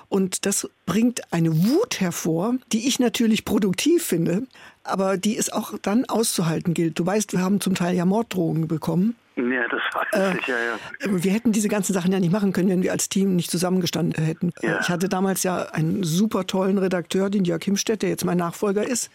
[0.09, 4.49] Und das bringt eine Wut hervor, die ich natürlich produktiv finde,
[4.83, 6.99] aber die es auch dann auszuhalten gilt.
[6.99, 9.15] Du weißt, wir haben zum Teil ja Morddrohungen bekommen.
[9.39, 11.23] Ja, das weiß äh, ich, ja, ja.
[11.23, 14.25] Wir hätten diese ganzen Sachen ja nicht machen können, wenn wir als Team nicht zusammengestanden
[14.25, 14.53] hätten.
[14.63, 14.81] Ja.
[14.81, 18.85] Ich hatte damals ja einen super tollen Redakteur, den Jörg Himstedt, der jetzt mein Nachfolger
[18.85, 19.11] ist.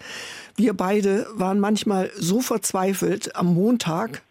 [0.56, 4.22] Wir beide waren manchmal so verzweifelt am Montag,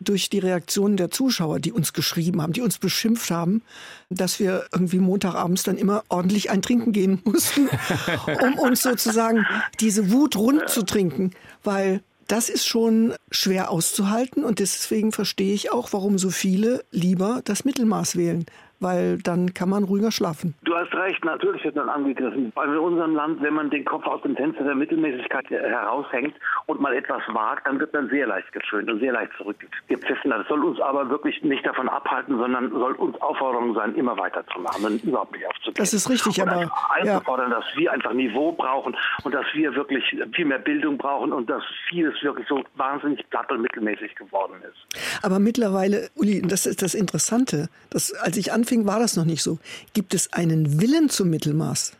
[0.00, 3.62] durch die Reaktionen der Zuschauer, die uns geschrieben haben, die uns beschimpft haben,
[4.08, 7.68] dass wir irgendwie Montagabends dann immer ordentlich ein Trinken gehen mussten,
[8.42, 9.46] um uns sozusagen
[9.78, 11.32] diese Wut rund zu trinken,
[11.62, 12.00] weil
[12.30, 17.64] das ist schon schwer auszuhalten und deswegen verstehe ich auch, warum so viele lieber das
[17.64, 18.46] Mittelmaß wählen
[18.80, 20.54] weil dann kann man ruhiger schlafen.
[20.62, 22.50] Du hast recht, natürlich wird man angegriffen.
[22.54, 26.34] Weil in unserem Land, wenn man den Kopf aus dem Fenster der Mittelmäßigkeit heraushängt
[26.66, 30.30] und mal etwas wagt, dann wird man sehr leicht geschönt und sehr leicht zurückgepfiffen.
[30.30, 34.84] Das soll uns aber wirklich nicht davon abhalten, sondern soll uns Aufforderung sein, immer weiterzumachen
[34.84, 35.76] und überhaupt nicht aufzugeben.
[35.76, 37.58] Das ist richtig, und aber einzufordern, ja.
[37.58, 41.62] dass wir einfach Niveau brauchen und dass wir wirklich viel mehr Bildung brauchen und dass
[41.88, 45.22] vieles wirklich so wahnsinnig platt und mittelmäßig geworden ist.
[45.22, 49.24] Aber mittlerweile, Uli, das ist das Interessante, dass als ich anfing, anfing, war das noch
[49.24, 49.58] nicht so.
[49.92, 51.92] Gibt es einen Willen zum Mittelmaß?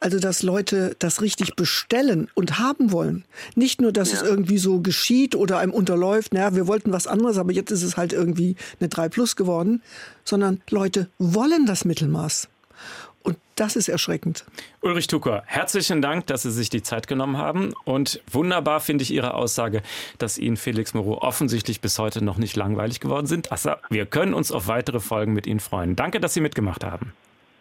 [0.00, 3.24] Also, dass Leute das richtig bestellen und haben wollen.
[3.54, 4.16] Nicht nur, dass ja.
[4.16, 7.82] es irgendwie so geschieht oder einem unterläuft, naja, wir wollten was anderes, aber jetzt ist
[7.82, 9.82] es halt irgendwie eine 3 Plus geworden,
[10.24, 12.48] sondern Leute wollen das Mittelmaß.
[13.60, 14.46] Das ist erschreckend.
[14.80, 17.74] Ulrich Tucker, herzlichen Dank, dass Sie sich die Zeit genommen haben.
[17.84, 19.82] Und wunderbar finde ich Ihre Aussage,
[20.16, 23.52] dass Ihnen Felix Moreau offensichtlich bis heute noch nicht langweilig geworden sind.
[23.52, 25.94] Also, wir können uns auf weitere Folgen mit Ihnen freuen.
[25.94, 27.12] Danke, dass Sie mitgemacht haben.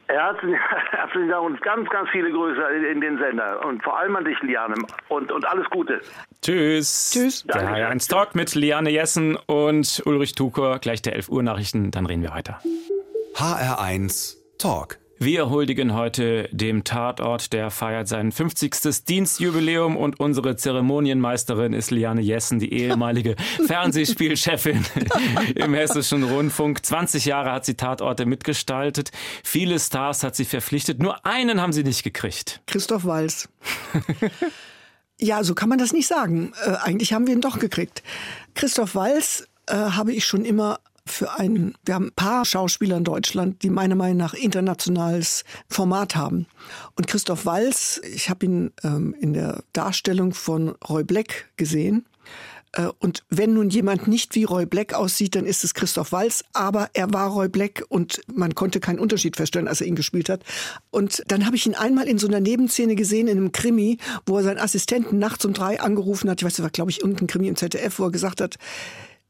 [0.07, 0.57] Herzlichen,
[0.91, 2.62] herzlichen Dank und ganz, ganz viele Grüße
[2.93, 3.65] in den Sender.
[3.65, 4.75] Und vor allem an dich, Liane.
[5.09, 5.99] Und, und alles Gute.
[6.41, 7.12] Tschüss.
[7.12, 7.43] Tschüss.
[7.43, 10.79] Der ein Talk mit Liane Jessen und Ulrich Tucker.
[10.79, 11.91] Gleich der 11 Uhr Nachrichten.
[11.91, 12.62] Dann reden wir weiter.
[13.35, 14.97] HR1 Talk.
[15.21, 19.03] Wir huldigen heute dem Tatort, der feiert sein 50.
[19.03, 23.36] Dienstjubiläum und unsere Zeremonienmeisterin ist Liane Jessen, die ehemalige
[23.67, 24.86] Fernsehspielchefin
[25.55, 26.86] im Hessischen Rundfunk.
[26.86, 29.12] 20 Jahre hat sie Tatorte mitgestaltet.
[29.43, 30.99] Viele Stars hat sie verpflichtet.
[31.01, 32.62] Nur einen haben sie nicht gekriegt.
[32.65, 33.49] Christoph Walz.
[35.19, 36.53] ja, so kann man das nicht sagen.
[36.63, 38.03] Äh, eigentlich haben wir ihn doch gekriegt.
[38.55, 40.79] Christoph Walz äh, habe ich schon immer
[41.12, 46.15] für einen, wir haben ein paar Schauspieler in Deutschland, die meiner Meinung nach internationales Format
[46.15, 46.45] haben.
[46.95, 52.06] Und Christoph Walz, ich habe ihn ähm, in der Darstellung von Roy Black gesehen.
[52.74, 56.43] Äh, und wenn nun jemand nicht wie Roy Black aussieht, dann ist es Christoph Walz,
[56.54, 60.30] aber er war Roy Black und man konnte keinen Unterschied feststellen, als er ihn gespielt
[60.30, 60.43] hat.
[60.91, 64.38] Und dann habe ich ihn einmal in so einer Nebenszene gesehen, in einem Krimi, wo
[64.38, 66.41] er seinen Assistenten nachts um drei angerufen hat.
[66.41, 68.58] Ich weiß, das war, glaube ich, irgendein Krimi im ZDF, wo er gesagt hat,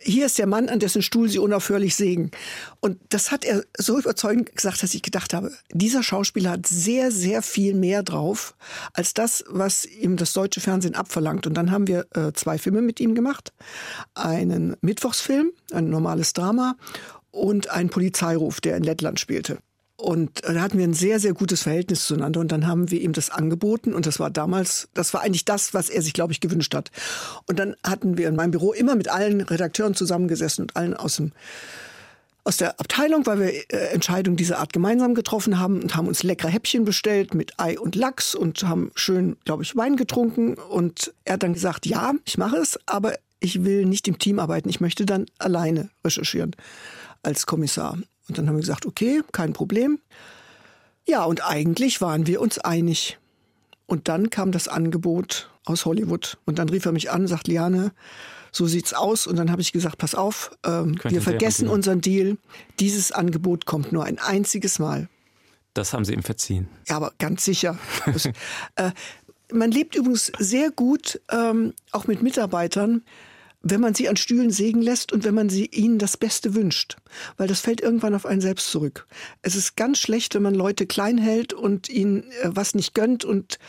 [0.01, 2.31] hier ist der Mann, an dessen Stuhl Sie unaufhörlich sägen.
[2.79, 7.11] Und das hat er so überzeugend gesagt, dass ich gedacht habe, dieser Schauspieler hat sehr,
[7.11, 8.55] sehr viel mehr drauf
[8.93, 11.47] als das, was ihm das deutsche Fernsehen abverlangt.
[11.47, 13.53] Und dann haben wir äh, zwei Filme mit ihm gemacht.
[14.13, 16.75] Einen Mittwochsfilm, ein normales Drama
[17.31, 19.59] und einen Polizeiruf, der in Lettland spielte.
[19.99, 22.39] Und da hatten wir ein sehr, sehr gutes Verhältnis zueinander.
[22.39, 23.93] Und dann haben wir ihm das angeboten.
[23.93, 26.89] Und das war damals, das war eigentlich das, was er sich, glaube ich, gewünscht hat.
[27.47, 31.17] Und dann hatten wir in meinem Büro immer mit allen Redakteuren zusammengesessen und allen aus
[31.17, 31.33] dem
[32.45, 36.23] aus der Abteilung, weil wir äh, Entscheidungen dieser Art gemeinsam getroffen haben und haben uns
[36.23, 40.53] leckere Häppchen bestellt mit Ei und Lachs und haben schön, glaube ich, Wein getrunken.
[40.55, 44.39] Und er hat dann gesagt, ja, ich mache es, aber ich will nicht im Team
[44.39, 44.69] arbeiten.
[44.69, 46.55] Ich möchte dann alleine recherchieren
[47.21, 47.97] als Kommissar.
[48.29, 49.99] Und dann haben wir gesagt, okay, kein Problem.
[51.05, 53.17] Ja, und eigentlich waren wir uns einig.
[53.87, 56.37] Und dann kam das Angebot aus Hollywood.
[56.45, 57.91] Und dann rief er mich an, sagt Liane,
[58.51, 59.25] so sieht's aus.
[59.25, 62.37] Und dann habe ich gesagt, pass auf, ähm, wir vergessen unseren Deal.
[62.79, 65.09] Dieses Angebot kommt nur ein einziges Mal.
[65.73, 66.67] Das haben Sie ihm verziehen.
[66.87, 67.77] Ja, aber ganz sicher.
[68.75, 68.91] äh,
[69.51, 73.03] man lebt übrigens sehr gut, ähm, auch mit Mitarbeitern,
[73.61, 76.97] wenn man sie an Stühlen sägen lässt und wenn man sie ihnen das Beste wünscht.
[77.37, 79.07] Weil das fällt irgendwann auf einen selbst zurück.
[79.41, 83.25] Es ist ganz schlecht, wenn man Leute klein hält und ihnen äh, was nicht gönnt
[83.25, 83.59] und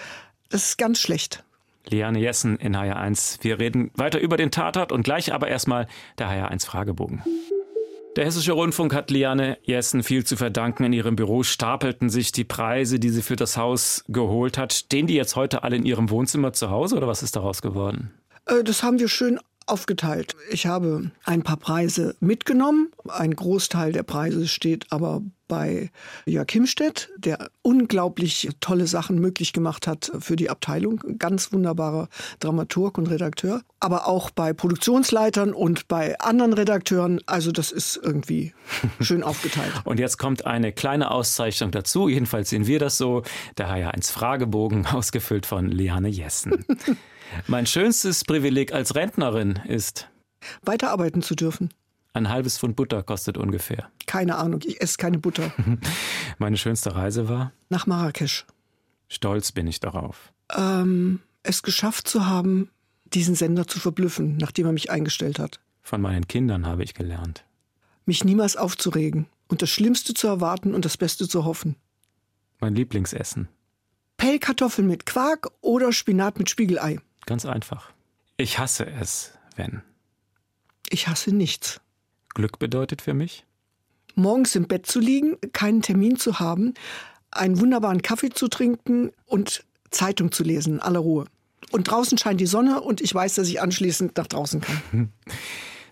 [0.49, 1.45] das ist ganz schlecht.
[1.89, 3.39] Liane Jessen in HR1.
[3.43, 7.23] Wir reden weiter über den Tatort und gleich aber erstmal der HR1 Fragebogen.
[8.17, 10.85] Der Hessische Rundfunk hat Liane Jessen viel zu verdanken.
[10.85, 14.73] In ihrem Büro stapelten sich die Preise, die sie für das Haus geholt hat.
[14.73, 18.13] Stehen die jetzt heute alle in ihrem Wohnzimmer zu Hause oder was ist daraus geworden?
[18.47, 20.35] Äh, das haben wir schön aufgeteilt.
[20.51, 22.91] Ich habe ein paar Preise mitgenommen.
[23.09, 25.91] Ein Großteil der Preise steht aber bei
[26.27, 31.03] Jörg Himstedt, der unglaublich tolle Sachen möglich gemacht hat für die Abteilung.
[31.19, 33.63] Ganz wunderbarer Dramaturg und Redakteur.
[33.81, 37.21] Aber auch bei Produktionsleitern und bei anderen Redakteuren.
[37.27, 38.55] Also das ist irgendwie
[39.01, 39.73] schön aufgeteilt.
[39.85, 42.09] und jetzt kommt eine kleine Auszeichnung dazu.
[42.09, 43.23] Jedenfalls sehen wir das so.
[43.59, 46.65] Der HR1 Fragebogen, ausgefüllt von Liane Jessen.
[47.47, 50.09] Mein schönstes Privileg als Rentnerin ist,
[50.63, 51.73] weiterarbeiten zu dürfen.
[52.13, 53.91] Ein halbes Pfund Butter kostet ungefähr.
[54.07, 55.53] Keine Ahnung, ich esse keine Butter.
[56.39, 57.53] Meine schönste Reise war?
[57.69, 58.47] Nach Marrakesch.
[59.09, 60.33] Stolz bin ich darauf.
[60.57, 62.71] Ähm, es geschafft zu haben,
[63.05, 65.61] diesen Sender zu verblüffen, nachdem er mich eingestellt hat.
[65.83, 67.45] Von meinen Kindern habe ich gelernt.
[68.07, 71.77] Mich niemals aufzuregen und das Schlimmste zu erwarten und das Beste zu hoffen.
[72.61, 73.49] Mein Lieblingsessen.
[74.17, 76.99] Pellkartoffeln mit Quark oder Spinat mit Spiegelei.
[77.27, 77.93] Ganz einfach.
[78.37, 79.83] Ich hasse es, wenn.
[80.89, 81.81] Ich hasse nichts.
[82.35, 83.45] Glück bedeutet für mich?
[84.15, 86.75] Morgens im Bett zu liegen, keinen Termin zu haben,
[87.31, 91.27] einen wunderbaren Kaffee zu trinken und Zeitung zu lesen, in aller Ruhe.
[91.71, 95.13] Und draußen scheint die Sonne und ich weiß, dass ich anschließend nach draußen kann.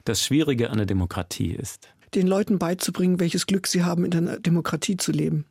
[0.04, 4.40] Das Schwierige an der Demokratie ist, den Leuten beizubringen, welches Glück sie haben, in der
[4.40, 5.44] Demokratie zu leben.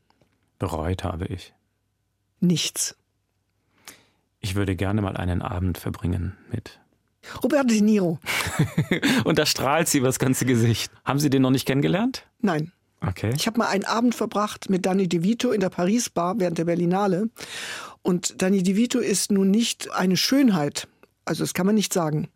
[0.57, 1.53] Bereut habe ich.
[2.39, 2.95] Nichts.
[4.47, 6.79] Ich würde gerne mal einen Abend verbringen mit
[7.43, 8.17] Roberto De Niro.
[9.25, 10.89] Und da strahlt sie über das ganze Gesicht.
[11.03, 12.23] Haben Sie den noch nicht kennengelernt?
[12.39, 12.71] Nein.
[13.05, 13.33] Okay.
[13.35, 16.63] Ich habe mal einen Abend verbracht mit Danny DeVito in der Paris Bar während der
[16.63, 17.29] Berlinale.
[18.03, 20.87] Und Danny DeVito ist nun nicht eine Schönheit.
[21.25, 22.29] Also das kann man nicht sagen.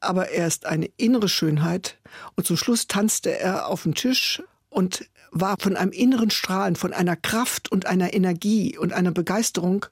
[0.00, 1.96] Aber er ist eine innere Schönheit.
[2.34, 6.92] Und zum Schluss tanzte er auf dem Tisch und war von einem inneren Strahlen, von
[6.92, 9.86] einer Kraft und einer Energie und einer Begeisterung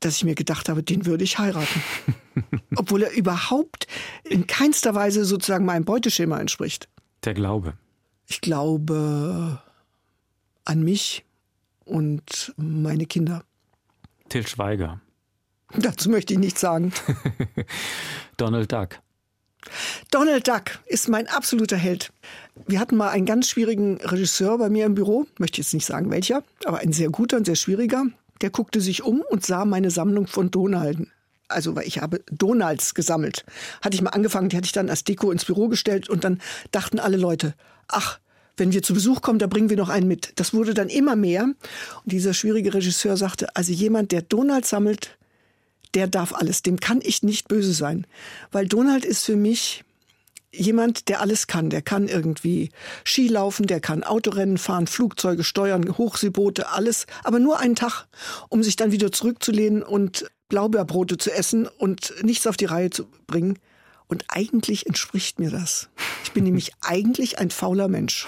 [0.00, 1.82] dass ich mir gedacht habe, den würde ich heiraten.
[2.76, 3.86] Obwohl er überhaupt
[4.24, 6.88] in keinster Weise sozusagen meinem Beuteschema entspricht.
[7.24, 7.74] Der Glaube.
[8.26, 9.60] Ich glaube
[10.64, 11.24] an mich
[11.84, 13.44] und meine Kinder.
[14.28, 15.00] Till Schweiger.
[15.76, 16.92] Dazu möchte ich nichts sagen.
[18.36, 19.00] Donald Duck.
[20.10, 22.12] Donald Duck ist mein absoluter Held.
[22.66, 26.10] Wir hatten mal einen ganz schwierigen Regisseur bei mir im Büro, möchte jetzt nicht sagen
[26.10, 28.06] welcher, aber ein sehr guter und sehr schwieriger
[28.40, 31.12] der guckte sich um und sah meine Sammlung von Donalden.
[31.48, 33.44] Also, weil ich habe Donalds gesammelt.
[33.82, 36.40] Hatte ich mal angefangen, die hatte ich dann als Deko ins Büro gestellt und dann
[36.70, 37.54] dachten alle Leute,
[37.88, 38.20] ach,
[38.56, 40.32] wenn wir zu Besuch kommen, da bringen wir noch einen mit.
[40.36, 41.44] Das wurde dann immer mehr.
[41.44, 41.56] Und
[42.04, 45.18] dieser schwierige Regisseur sagte, also jemand, der Donald sammelt,
[45.94, 46.62] der darf alles.
[46.62, 48.06] Dem kann ich nicht böse sein.
[48.52, 49.82] Weil Donald ist für mich
[50.52, 51.70] jemand, der alles kann.
[51.70, 52.70] Der kann irgendwie
[53.04, 57.06] Skilaufen, der kann Autorennen fahren, Flugzeuge steuern, Hochseeboote, alles.
[57.24, 58.06] Aber nur einen Tag,
[58.48, 63.06] um sich dann wieder zurückzulehnen und Blaubeerbrote zu essen und nichts auf die Reihe zu
[63.26, 63.58] bringen.
[64.10, 65.88] Und eigentlich entspricht mir das.
[66.24, 68.26] Ich bin nämlich eigentlich ein fauler Mensch.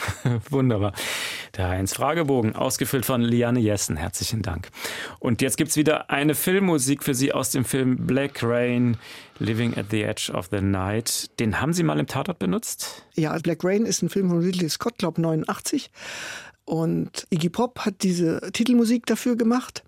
[0.49, 0.93] Wunderbar.
[1.57, 3.97] Der Heinz Fragebogen, ausgefüllt von Liane Jessen.
[3.97, 4.69] Herzlichen Dank.
[5.19, 8.97] Und jetzt gibt es wieder eine Filmmusik für Sie aus dem Film Black Rain,
[9.41, 11.29] Living at the Edge of the Night.
[11.41, 13.05] Den haben Sie mal im Tatort benutzt?
[13.15, 15.91] Ja, Black Rain ist ein Film von Ridley Scott, glaube 89.
[16.65, 19.83] Und Iggy Pop hat diese Titelmusik dafür gemacht.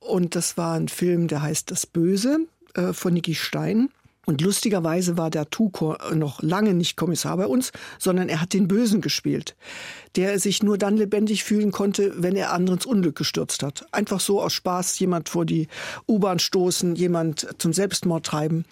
[0.00, 3.90] Und das war ein Film, der heißt Das Böse äh, von Niki Stein.
[4.28, 8.68] Und lustigerweise war der Tuko noch lange nicht Kommissar bei uns, sondern er hat den
[8.68, 9.56] Bösen gespielt,
[10.16, 13.86] der sich nur dann lebendig fühlen konnte, wenn er anderen ins Unglück gestürzt hat.
[13.90, 15.66] Einfach so aus Spaß jemand vor die
[16.06, 18.66] U-Bahn stoßen, jemand zum Selbstmord treiben.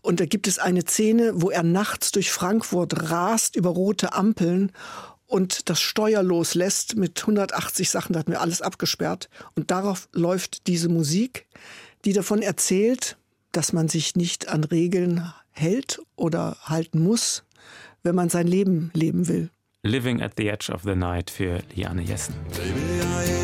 [0.00, 4.72] Und da gibt es eine Szene, wo er nachts durch Frankfurt rast über rote Ampeln
[5.26, 9.28] und das Steuer loslässt mit 180 Sachen, da hatten wir alles abgesperrt.
[9.54, 11.46] Und darauf läuft diese Musik,
[12.06, 13.18] die davon erzählt,
[13.56, 17.44] dass man sich nicht an Regeln hält oder halten muss,
[18.02, 19.50] wenn man sein Leben leben will.
[19.82, 22.34] Living at the Edge of the Night für Liane Jessen.
[22.50, 23.43] Baby,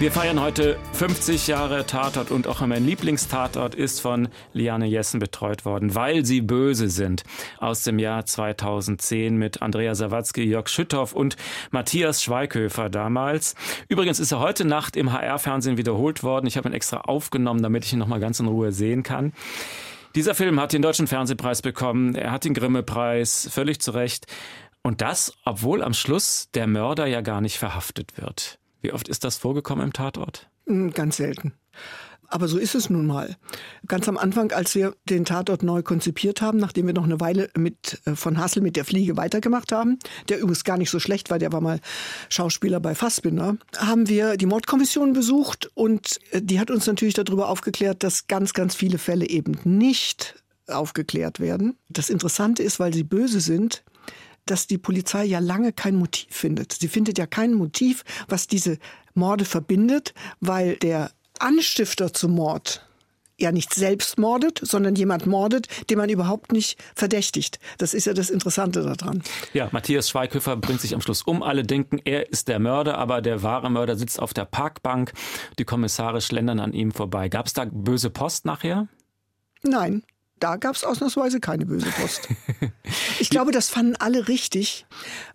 [0.00, 5.66] Wir feiern heute 50 Jahre Tatort und auch mein Lieblingstatort ist von Liane Jessen betreut
[5.66, 7.22] worden, weil sie böse sind.
[7.58, 11.36] Aus dem Jahr 2010 mit Andrea Sawatzki, Jörg Schütthoff und
[11.70, 13.54] Matthias Schweighöfer damals.
[13.88, 16.46] Übrigens ist er heute Nacht im HR-Fernsehen wiederholt worden.
[16.46, 19.34] Ich habe ihn extra aufgenommen, damit ich ihn noch mal ganz in Ruhe sehen kann.
[20.14, 22.14] Dieser Film hat den Deutschen Fernsehpreis bekommen.
[22.14, 24.26] Er hat den Grimme-Preis, völlig zu Recht.
[24.80, 28.59] Und das, obwohl am Schluss der Mörder ja gar nicht verhaftet wird.
[28.80, 30.48] Wie oft ist das vorgekommen im Tatort?
[30.66, 31.54] Hm, ganz selten.
[32.32, 33.36] Aber so ist es nun mal.
[33.88, 37.50] Ganz am Anfang, als wir den Tatort neu konzipiert haben, nachdem wir noch eine Weile
[37.56, 41.28] mit äh, von Hassel mit der Fliege weitergemacht haben, der übrigens gar nicht so schlecht
[41.30, 41.80] war, der war mal
[42.28, 47.48] Schauspieler bei Fassbinder, haben wir die Mordkommission besucht und äh, die hat uns natürlich darüber
[47.48, 50.36] aufgeklärt, dass ganz, ganz viele Fälle eben nicht
[50.68, 51.76] aufgeklärt werden.
[51.88, 53.82] Das Interessante ist, weil sie böse sind,
[54.50, 56.72] dass die Polizei ja lange kein Motiv findet.
[56.72, 58.78] Sie findet ja kein Motiv, was diese
[59.14, 62.86] Morde verbindet, weil der Anstifter zum Mord
[63.38, 67.58] ja nicht selbst mordet, sondern jemand mordet, den man überhaupt nicht verdächtigt.
[67.78, 69.22] Das ist ja das Interessante daran.
[69.54, 71.42] Ja, Matthias Schweighöfer bringt sich am Schluss um.
[71.42, 75.12] Alle denken, er ist der Mörder, aber der wahre Mörder sitzt auf der Parkbank.
[75.58, 77.28] Die Kommissare schlendern an ihm vorbei.
[77.28, 78.88] Gab es da böse Post nachher?
[79.62, 80.02] Nein,
[80.40, 82.28] da gab es ausnahmsweise keine böse Post.
[83.20, 84.86] Ich glaube, das fanden alle richtig,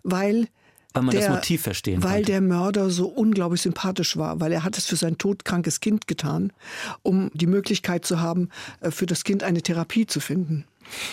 [0.02, 0.48] weil
[0.92, 2.32] weil man der, das Motiv verstehen Weil konnte.
[2.32, 6.52] der Mörder so unglaublich sympathisch war, weil er hat es für sein todkrankes Kind getan,
[7.02, 8.48] um die Möglichkeit zu haben,
[8.80, 10.64] äh, für das Kind eine Therapie zu finden.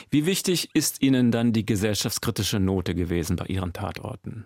[0.09, 4.45] Wie wichtig ist Ihnen dann die gesellschaftskritische Note gewesen bei Ihren Tatorten?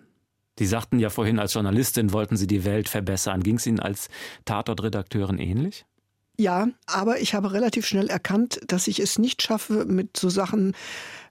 [0.58, 3.42] Sie sagten ja vorhin, als Journalistin wollten Sie die Welt verbessern.
[3.42, 4.08] Ging es Ihnen als
[4.44, 5.86] Tatortredakteurin ähnlich?
[6.38, 10.74] Ja, aber ich habe relativ schnell erkannt, dass ich es nicht schaffe, mit so Sachen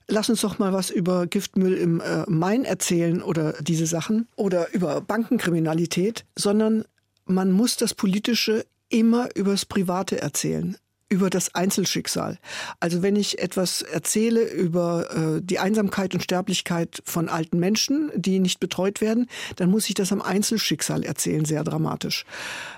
[0.06, 4.72] lass uns doch mal was über Giftmüll im äh, Main erzählen oder diese Sachen oder
[4.72, 6.84] über Bankenkriminalität, sondern
[7.24, 10.76] man muss das Politische immer übers Private erzählen
[11.08, 12.38] über das Einzelschicksal.
[12.80, 18.40] Also wenn ich etwas erzähle über äh, die Einsamkeit und Sterblichkeit von alten Menschen, die
[18.40, 22.26] nicht betreut werden, dann muss ich das am Einzelschicksal erzählen, sehr dramatisch.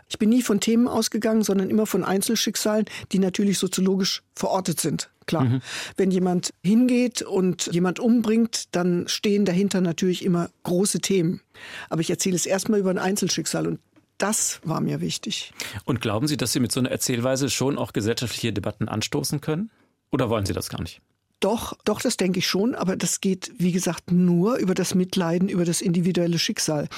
[0.08, 5.10] Ich bin nie von Themen ausgegangen, sondern immer von Einzelschicksalen, die natürlich soziologisch verortet sind.
[5.26, 5.44] Klar.
[5.44, 5.60] Mhm.
[5.96, 11.40] Wenn jemand hingeht und jemand umbringt, dann stehen dahinter natürlich immer große Themen.
[11.88, 13.80] Aber ich erzähle es erstmal über ein Einzelschicksal und
[14.22, 15.52] das war mir wichtig.
[15.84, 19.70] Und glauben Sie, dass Sie mit so einer Erzählweise schon auch gesellschaftliche Debatten anstoßen können?
[20.10, 21.00] Oder wollen Sie das gar nicht?
[21.40, 25.48] Doch, doch, das denke ich schon, aber das geht, wie gesagt, nur über das Mitleiden,
[25.48, 26.88] über das individuelle Schicksal,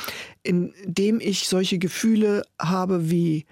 [0.42, 3.46] indem ich solche Gefühle habe wie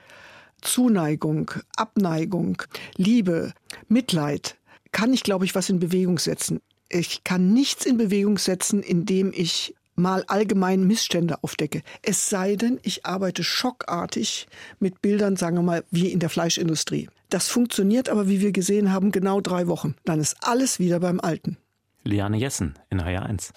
[0.62, 2.61] Zuneigung, Abneigung,
[2.96, 3.52] Liebe,
[3.88, 4.56] Mitleid,
[4.90, 6.61] kann ich, glaube ich, was in Bewegung setzen.
[6.88, 11.82] Ich kann nichts in Bewegung setzen, indem ich mal allgemein Missstände aufdecke.
[12.02, 14.46] Es sei denn, ich arbeite schockartig
[14.78, 17.08] mit Bildern, sagen wir mal, wie in der Fleischindustrie.
[17.28, 19.94] Das funktioniert aber, wie wir gesehen haben, genau drei Wochen.
[20.04, 21.56] Dann ist alles wieder beim Alten.
[22.02, 23.52] Liane Jessen in HR1.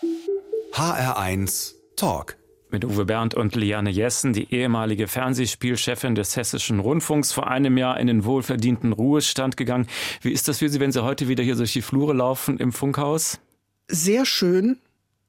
[0.73, 2.37] HR1 Talk
[2.73, 7.99] mit Uwe Bernd und Liane Jessen, die ehemalige Fernsehspielchefin des Hessischen Rundfunks, vor einem Jahr
[7.99, 9.87] in den wohlverdienten Ruhestand gegangen.
[10.21, 12.73] Wie ist das für Sie, wenn Sie heute wieder hier durch die Flure laufen im
[12.73, 13.39] Funkhaus?
[13.87, 14.79] Sehr schön,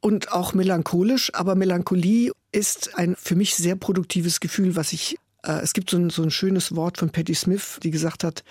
[0.05, 5.61] und auch melancholisch, aber Melancholie ist ein für mich sehr produktives Gefühl, was ich Äh,
[5.63, 8.45] es gibt so ein, so ein schönes Wort von Patti Smith, die gesagt hat,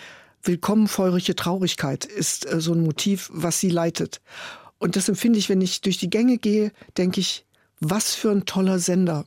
[0.45, 4.19] Willkommen feurige Traurigkeit ist äh, so ein Motiv, was sie leitet.
[4.77, 7.45] Und das empfinde ich, wenn ich durch die Gänge gehe, denke ich,
[7.79, 9.23] was für ein toller Sender.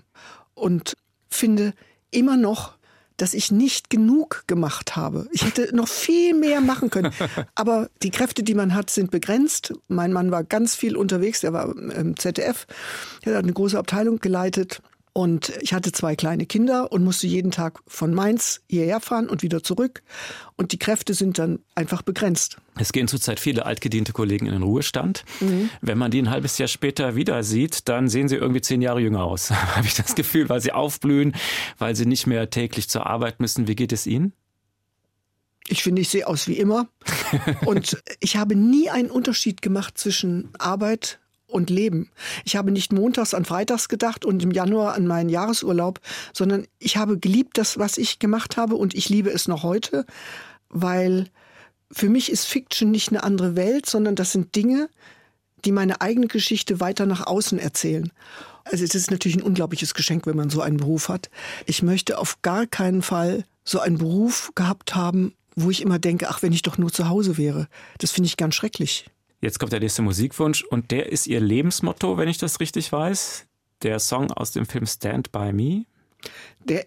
[0.52, 0.94] Und
[1.30, 1.72] finde
[2.10, 2.75] immer noch,
[3.16, 5.28] dass ich nicht genug gemacht habe.
[5.32, 7.12] Ich hätte noch viel mehr machen können.
[7.54, 9.72] Aber die Kräfte, die man hat, sind begrenzt.
[9.88, 11.42] Mein Mann war ganz viel unterwegs.
[11.42, 12.66] Er war im ZDF.
[13.22, 14.82] Er hat eine große Abteilung geleitet.
[15.16, 19.42] Und ich hatte zwei kleine Kinder und musste jeden Tag von Mainz hierher fahren und
[19.42, 20.02] wieder zurück.
[20.56, 22.58] Und die Kräfte sind dann einfach begrenzt.
[22.78, 25.24] Es gehen zurzeit viele altgediente Kollegen in den Ruhestand.
[25.40, 25.70] Mhm.
[25.80, 29.00] Wenn man die ein halbes Jahr später wieder sieht, dann sehen sie irgendwie zehn Jahre
[29.00, 31.34] jünger aus, habe ich das Gefühl, weil sie aufblühen,
[31.78, 33.68] weil sie nicht mehr täglich zur Arbeit müssen.
[33.68, 34.34] Wie geht es Ihnen?
[35.66, 36.88] Ich finde, ich sehe aus wie immer.
[37.64, 42.10] Und ich habe nie einen Unterschied gemacht zwischen Arbeit und Leben.
[42.44, 46.00] Ich habe nicht montags an freitags gedacht und im Januar an meinen Jahresurlaub,
[46.32, 50.04] sondern ich habe geliebt das, was ich gemacht habe und ich liebe es noch heute,
[50.68, 51.28] weil
[51.92, 54.88] für mich ist Fiction nicht eine andere Welt, sondern das sind Dinge,
[55.64, 58.12] die meine eigene Geschichte weiter nach außen erzählen.
[58.64, 61.30] Also es ist natürlich ein unglaubliches Geschenk, wenn man so einen Beruf hat.
[61.66, 66.28] Ich möchte auf gar keinen Fall so einen Beruf gehabt haben, wo ich immer denke,
[66.28, 67.68] ach, wenn ich doch nur zu Hause wäre.
[67.98, 69.06] Das finde ich ganz schrecklich.
[69.46, 73.46] Jetzt kommt der nächste Musikwunsch und der ist Ihr Lebensmotto, wenn ich das richtig weiß.
[73.82, 75.84] Der Song aus dem Film Stand By Me.
[76.64, 76.84] Der,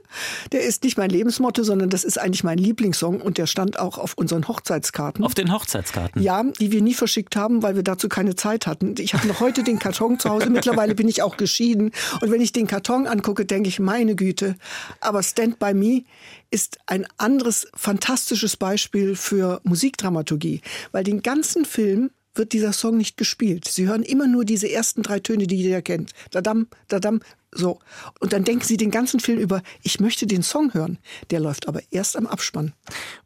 [0.52, 3.98] der ist nicht mein Lebensmotto, sondern das ist eigentlich mein Lieblingssong und der stand auch
[3.98, 5.24] auf unseren Hochzeitskarten.
[5.24, 6.22] Auf den Hochzeitskarten?
[6.22, 8.94] Ja, die wir nie verschickt haben, weil wir dazu keine Zeit hatten.
[8.98, 10.50] Ich habe noch heute den Karton zu Hause.
[10.50, 11.92] Mittlerweile bin ich auch geschieden.
[12.20, 14.56] Und wenn ich den Karton angucke, denke ich, meine Güte.
[15.00, 16.04] Aber Stand By Me
[16.50, 20.60] ist ein anderes fantastisches Beispiel für Musikdramaturgie,
[20.92, 23.66] weil den ganzen Film wird dieser Song nicht gespielt.
[23.66, 26.12] Sie hören immer nur diese ersten drei Töne, die jeder kennt.
[26.30, 27.20] Dadam, dadam,
[27.54, 27.78] so.
[28.18, 30.98] Und dann denken Sie den ganzen Film über, ich möchte den Song hören.
[31.30, 32.72] Der läuft aber erst am Abspann.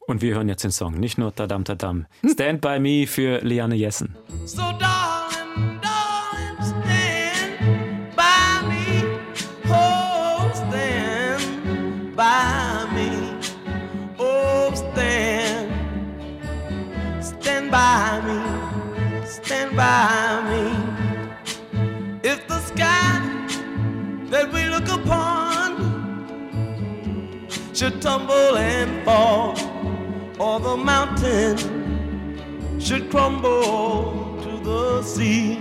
[0.00, 2.06] Und wir hören jetzt den Song, nicht nur Dadam, Dadam.
[2.24, 4.16] Stand by Me für Liane Jessen.
[4.44, 4.95] So darling,
[27.76, 29.54] should tumble and fall,
[30.38, 31.58] or the mountain
[32.80, 35.58] should crumble to the sea.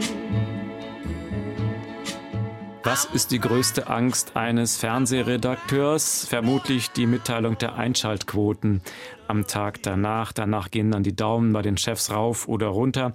[2.84, 6.26] Was ist die größte Angst eines Fernsehredakteurs?
[6.30, 8.82] Vermutlich die Mitteilung der Einschaltquoten
[9.28, 10.32] am Tag danach.
[10.32, 13.12] Danach gehen dann die Daumen bei den Chefs rauf oder runter.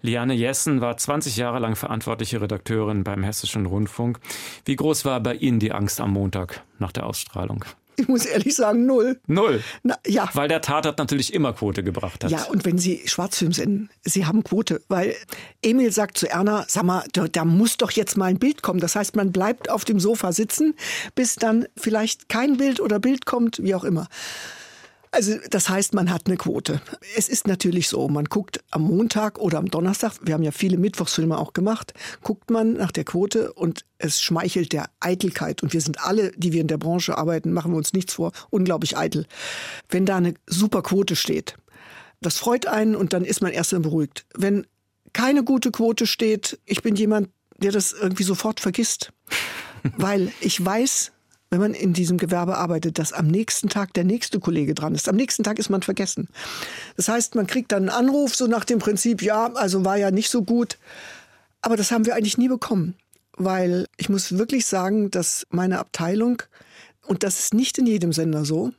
[0.00, 4.20] Liane Jessen war 20 Jahre lang verantwortliche Redakteurin beim Hessischen Rundfunk.
[4.64, 7.64] Wie groß war bei Ihnen die Angst am Montag nach der Ausstrahlung?
[7.98, 9.20] Ich muss ehrlich sagen, null.
[9.26, 9.62] Null?
[9.82, 10.28] Na, ja.
[10.32, 12.30] Weil der Tatort natürlich immer Quote gebracht hat.
[12.30, 14.80] Ja, und wenn Sie Schwarzfilm senden, Sie haben Quote.
[14.88, 15.16] Weil
[15.62, 18.78] Emil sagt zu Erna, sag mal, da, da muss doch jetzt mal ein Bild kommen.
[18.78, 20.74] Das heißt, man bleibt auf dem Sofa sitzen,
[21.16, 24.06] bis dann vielleicht kein Bild oder Bild kommt, wie auch immer.
[25.10, 26.80] Also das heißt, man hat eine Quote.
[27.16, 30.76] Es ist natürlich so, man guckt am Montag oder am Donnerstag, wir haben ja viele
[30.76, 35.62] Mittwochsfilme auch gemacht, guckt man nach der Quote und es schmeichelt der Eitelkeit.
[35.62, 38.32] Und wir sind alle, die wir in der Branche arbeiten, machen wir uns nichts vor,
[38.50, 39.26] unglaublich eitel.
[39.88, 41.56] Wenn da eine super Quote steht,
[42.20, 44.26] das freut einen und dann ist man erst dann beruhigt.
[44.34, 44.66] Wenn
[45.12, 49.12] keine gute Quote steht, ich bin jemand, der das irgendwie sofort vergisst.
[49.96, 51.12] Weil ich weiß,
[51.50, 55.08] wenn man in diesem Gewerbe arbeitet, dass am nächsten Tag der nächste Kollege dran ist.
[55.08, 56.28] Am nächsten Tag ist man vergessen.
[56.96, 60.10] Das heißt, man kriegt dann einen Anruf so nach dem Prinzip, ja, also war ja
[60.10, 60.78] nicht so gut.
[61.62, 62.94] Aber das haben wir eigentlich nie bekommen,
[63.36, 66.42] weil ich muss wirklich sagen, dass meine Abteilung,
[67.06, 68.72] und das ist nicht in jedem Sender so,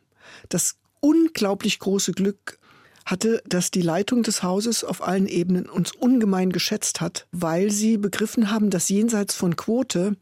[0.50, 2.60] das unglaublich große Glück
[3.06, 7.98] hatte, dass die Leitung des Hauses auf allen Ebenen uns ungemein geschätzt hat, weil sie
[7.98, 10.16] begriffen haben, dass jenseits von Quote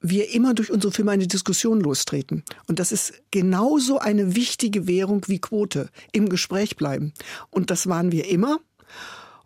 [0.00, 2.44] wir immer durch unsere Firma eine Diskussion lostreten.
[2.66, 7.12] Und das ist genauso eine wichtige Währung wie Quote, im Gespräch bleiben.
[7.50, 8.58] Und das waren wir immer.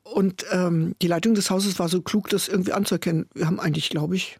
[0.02, 3.26] Und ähm, die Leitung des Hauses war so klug, das irgendwie anzuerkennen.
[3.34, 4.38] Wir haben eigentlich, glaube ich,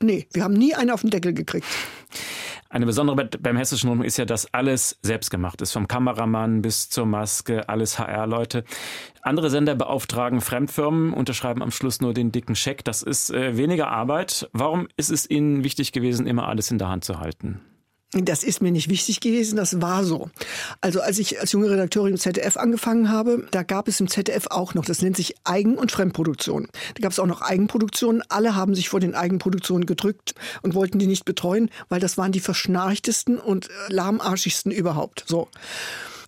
[0.00, 1.66] nee, wir haben nie einen auf den Deckel gekriegt.
[2.68, 5.72] Eine besondere beim Hessischen Rundfunk ist ja, dass alles selbst gemacht ist.
[5.72, 8.64] Vom Kameramann bis zur Maske, alles HR-Leute.
[9.22, 12.84] Andere Sender beauftragen Fremdfirmen, unterschreiben am Schluss nur den dicken Scheck.
[12.84, 14.48] Das ist äh, weniger Arbeit.
[14.52, 17.60] Warum ist es Ihnen wichtig gewesen, immer alles in der Hand zu halten?
[18.22, 20.30] Das ist mir nicht wichtig gewesen, das war so.
[20.80, 24.46] Also als ich als junge Redakteurin im ZDF angefangen habe, da gab es im ZDF
[24.50, 26.68] auch noch, das nennt sich Eigen- und Fremdproduktion.
[26.94, 28.22] Da gab es auch noch Eigenproduktionen.
[28.28, 32.32] Alle haben sich vor den Eigenproduktionen gedrückt und wollten die nicht betreuen, weil das waren
[32.32, 35.24] die verschnarchtesten und lahmarschigsten überhaupt.
[35.26, 35.48] So.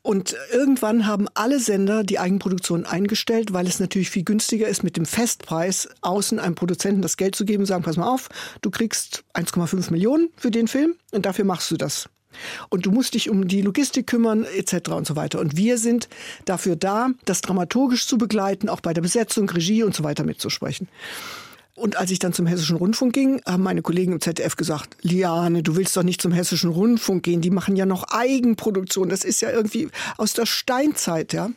[0.07, 4.96] Und irgendwann haben alle Sender die Eigenproduktion eingestellt, weil es natürlich viel günstiger ist, mit
[4.96, 8.28] dem Festpreis außen einem Produzenten das Geld zu geben und sagen, pass mal auf,
[8.61, 12.09] du kriegst 1,5 Millionen für den Film und dafür machst du das.
[12.68, 14.90] Und du musst dich um die Logistik kümmern, etc.
[14.90, 15.40] und so weiter.
[15.40, 16.09] Und wir sind
[16.44, 20.86] dafür da, das dramaturgisch zu begleiten, auch bei der Besetzung, Regie und so weiter mitzusprechen.
[21.76, 25.62] Und als ich dann zum Hessischen Rundfunk ging, haben meine Kollegen im ZDF gesagt, Liane,
[25.62, 29.10] du willst doch nicht zum Hessischen Rundfunk gehen, die machen ja noch Eigenproduktion.
[29.10, 31.50] Das ist ja irgendwie aus der Steinzeit, ja.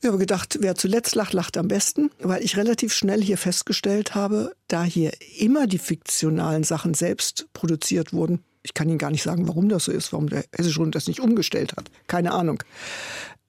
[0.00, 4.14] Ich habe gedacht, wer zuletzt lacht, lacht am besten, weil ich relativ schnell hier festgestellt
[4.14, 8.40] habe, da hier immer die fiktionalen Sachen selbst produziert wurden.
[8.64, 11.08] Ich kann Ihnen gar nicht sagen, warum das so ist, warum der Hessische Rundfunk das
[11.08, 11.90] nicht umgestellt hat.
[12.06, 12.62] Keine Ahnung.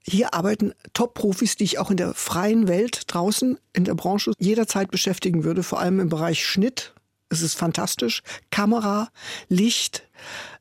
[0.06, 4.92] Hier arbeiten Top-Profis, die ich auch in der freien Welt draußen in der Branche jederzeit
[4.92, 6.94] beschäftigen würde, vor allem im Bereich Schnitt.
[7.30, 8.22] Es ist fantastisch.
[8.52, 9.10] Kamera,
[9.48, 10.08] Licht,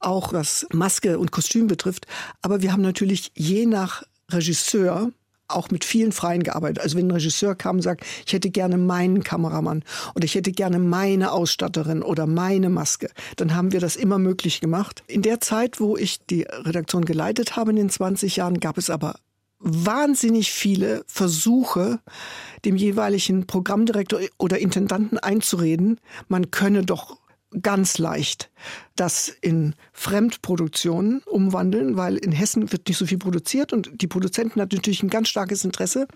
[0.01, 2.07] auch was Maske und Kostüm betrifft.
[2.41, 5.11] Aber wir haben natürlich je nach Regisseur
[5.49, 6.81] auch mit vielen Freien gearbeitet.
[6.81, 9.85] Also wenn ein Regisseur kam und sagt, ich hätte gerne meinen Kameramann
[10.15, 14.61] oder ich hätte gerne meine Ausstatterin oder meine Maske, dann haben wir das immer möglich
[14.61, 15.03] gemacht.
[15.09, 18.89] In der Zeit, wo ich die Redaktion geleitet habe in den 20 Jahren, gab es
[18.89, 19.17] aber
[19.63, 22.01] wahnsinnig viele Versuche,
[22.65, 27.19] dem jeweiligen Programmdirektor oder Intendanten einzureden, man könne doch
[27.61, 28.51] ganz leicht
[28.97, 34.61] das in Fremdproduktionen umwandeln, weil in Hessen wird nicht so viel produziert und die Produzenten
[34.61, 36.07] hatten natürlich ein ganz starkes Interesse,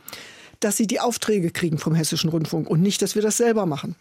[0.61, 3.97] dass sie die Aufträge kriegen vom Hessischen Rundfunk und nicht, dass wir das selber machen.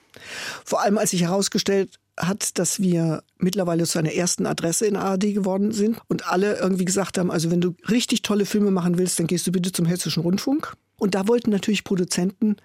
[0.63, 5.33] Vor allem, als sich herausgestellt hat, dass wir mittlerweile zu einer ersten Adresse in ARD
[5.33, 9.19] geworden sind und alle irgendwie gesagt haben, also wenn du richtig tolle Filme machen willst,
[9.19, 10.73] dann gehst du bitte zum Hessischen Rundfunk.
[10.97, 12.55] Und da wollten natürlich Produzenten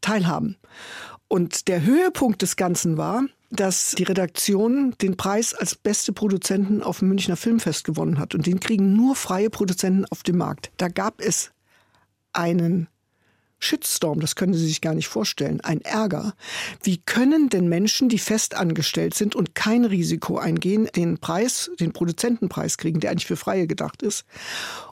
[0.00, 0.56] teilhaben.
[1.28, 7.00] Und der Höhepunkt des Ganzen war, dass die Redaktion den Preis als beste Produzenten auf
[7.00, 8.34] dem Münchner Filmfest gewonnen hat.
[8.34, 10.70] Und den kriegen nur freie Produzenten auf dem Markt.
[10.78, 11.50] Da gab es
[12.32, 12.88] einen
[13.58, 16.34] Shitstorm, das können Sie sich gar nicht vorstellen, ein Ärger.
[16.82, 21.92] Wie können denn Menschen, die fest angestellt sind und kein Risiko eingehen, den Preis, den
[21.92, 24.24] Produzentenpreis kriegen, der eigentlich für Freie gedacht ist?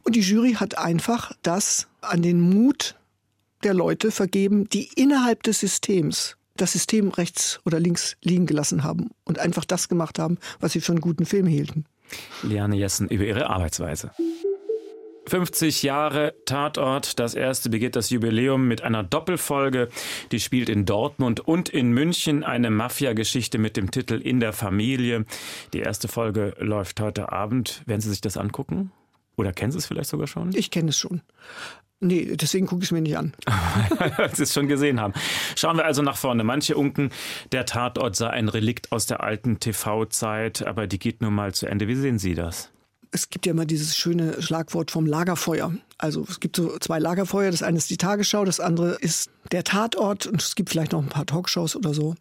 [0.03, 2.97] Und die Jury hat einfach das an den Mut
[3.63, 9.11] der Leute vergeben, die innerhalb des Systems das System rechts oder links liegen gelassen haben
[9.25, 11.85] und einfach das gemacht haben, was sie für einen guten Film hielten.
[12.43, 14.13] Liane Jessen über ihre Arbeitsweise.
[15.29, 17.19] 50 Jahre Tatort.
[17.19, 19.89] Das erste begeht das Jubiläum mit einer Doppelfolge.
[20.31, 25.25] Die spielt in Dortmund und in München eine Mafia-Geschichte mit dem Titel In der Familie.
[25.73, 27.83] Die erste Folge läuft heute Abend.
[27.87, 28.93] Werden Sie sich das angucken?
[29.37, 30.55] Oder kennen Sie es vielleicht sogar schon?
[30.55, 31.23] Ich kenne es schon.
[31.99, 33.33] Nee, deswegen gucke ich es mir nicht an.
[34.17, 35.15] Weil Sie es schon gesehen haben.
[35.57, 36.45] Schauen wir also nach vorne.
[36.45, 37.11] Manche unken,
[37.53, 41.67] der Tatort sei ein Relikt aus der alten TV-Zeit, aber die geht nun mal zu
[41.67, 41.89] Ende.
[41.89, 42.71] Wie sehen Sie das?
[43.17, 45.73] Es gibt ja immer dieses schöne Schlagwort vom Lagerfeuer.
[45.97, 47.51] Also es gibt so zwei Lagerfeuer.
[47.51, 51.03] Das eine ist die Tagesschau, das andere ist der Tatort und es gibt vielleicht noch
[51.03, 52.15] ein paar Talkshows oder so.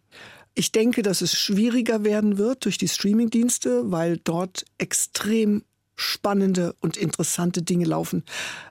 [0.54, 5.64] Ich denke, dass es schwieriger werden wird durch die Streamingdienste, weil dort extrem
[5.96, 8.24] spannende und interessante Dinge laufen,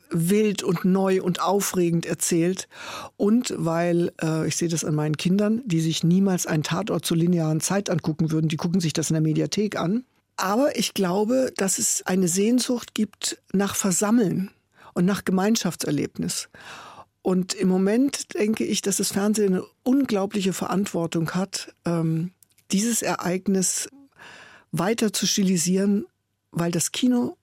[0.10, 2.68] wild und neu und aufregend erzählt
[3.18, 7.18] und weil äh, ich sehe das an meinen Kindern, die sich niemals einen Tatort zur
[7.18, 10.06] linearen Zeit angucken würden, die gucken sich das in der Mediathek an
[10.38, 14.52] aber ich glaube, dass es eine Sehnsucht gibt nach Versammeln
[14.94, 16.50] und nach Gemeinschaftserlebnis.
[17.22, 22.32] Und im Moment denke ich, dass das Fernsehen eine unglaubliche Verantwortung hat, ähm,
[22.72, 23.90] dieses Ereignis
[24.72, 26.06] weiter zu stilisieren,
[26.52, 27.38] weil das Kino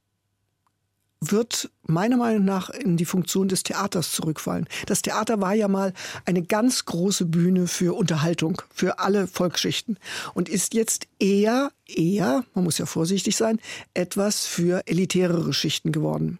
[1.30, 4.66] wird meiner Meinung nach in die Funktion des Theaters zurückfallen.
[4.86, 5.92] Das Theater war ja mal
[6.24, 9.98] eine ganz große Bühne für Unterhaltung, für alle Volksschichten
[10.34, 13.60] und ist jetzt eher, eher, man muss ja vorsichtig sein,
[13.94, 16.38] etwas für elitärere Schichten geworden.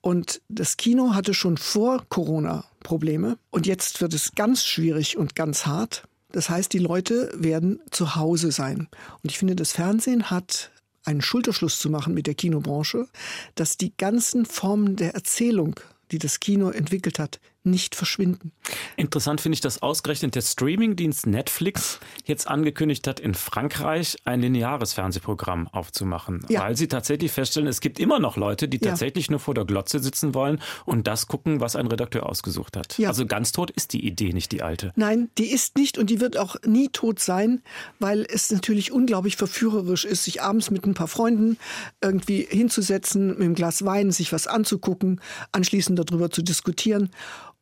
[0.00, 5.34] Und das Kino hatte schon vor Corona Probleme und jetzt wird es ganz schwierig und
[5.36, 6.04] ganz hart.
[6.32, 8.88] Das heißt, die Leute werden zu Hause sein.
[9.22, 10.70] Und ich finde, das Fernsehen hat
[11.04, 13.08] einen Schulterschluss zu machen mit der Kinobranche,
[13.54, 15.78] dass die ganzen Formen der Erzählung,
[16.10, 18.52] die das Kino entwickelt hat, nicht verschwinden.
[18.96, 24.94] Interessant finde ich, dass ausgerechnet der Streamingdienst Netflix jetzt angekündigt hat, in Frankreich ein lineares
[24.94, 26.62] Fernsehprogramm aufzumachen, ja.
[26.62, 29.32] weil sie tatsächlich feststellen, es gibt immer noch Leute, die tatsächlich ja.
[29.32, 32.96] nur vor der Glotze sitzen wollen und das gucken, was ein Redakteur ausgesucht hat.
[32.98, 33.08] Ja.
[33.08, 34.92] Also ganz tot ist die Idee nicht die alte.
[34.96, 37.62] Nein, die ist nicht und die wird auch nie tot sein,
[37.98, 41.58] weil es natürlich unglaublich verführerisch ist, sich abends mit ein paar Freunden
[42.00, 45.20] irgendwie hinzusetzen, mit einem Glas Wein, sich was anzugucken,
[45.52, 47.10] anschließend darüber zu diskutieren.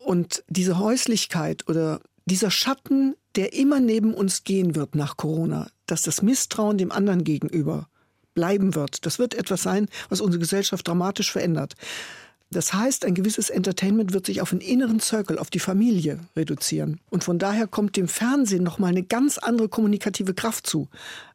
[0.09, 6.01] Und diese Häuslichkeit oder dieser Schatten, der immer neben uns gehen wird nach Corona, dass
[6.01, 7.89] das Misstrauen dem anderen gegenüber
[8.33, 11.75] bleiben wird, das wird etwas sein, was unsere Gesellschaft dramatisch verändert.
[12.51, 17.01] Das heißt, ein gewisses Entertainment wird sich auf einen inneren Circle, auf die Familie reduzieren.
[17.11, 20.89] Und von daher kommt dem Fernsehen nochmal eine ganz andere kommunikative Kraft zu,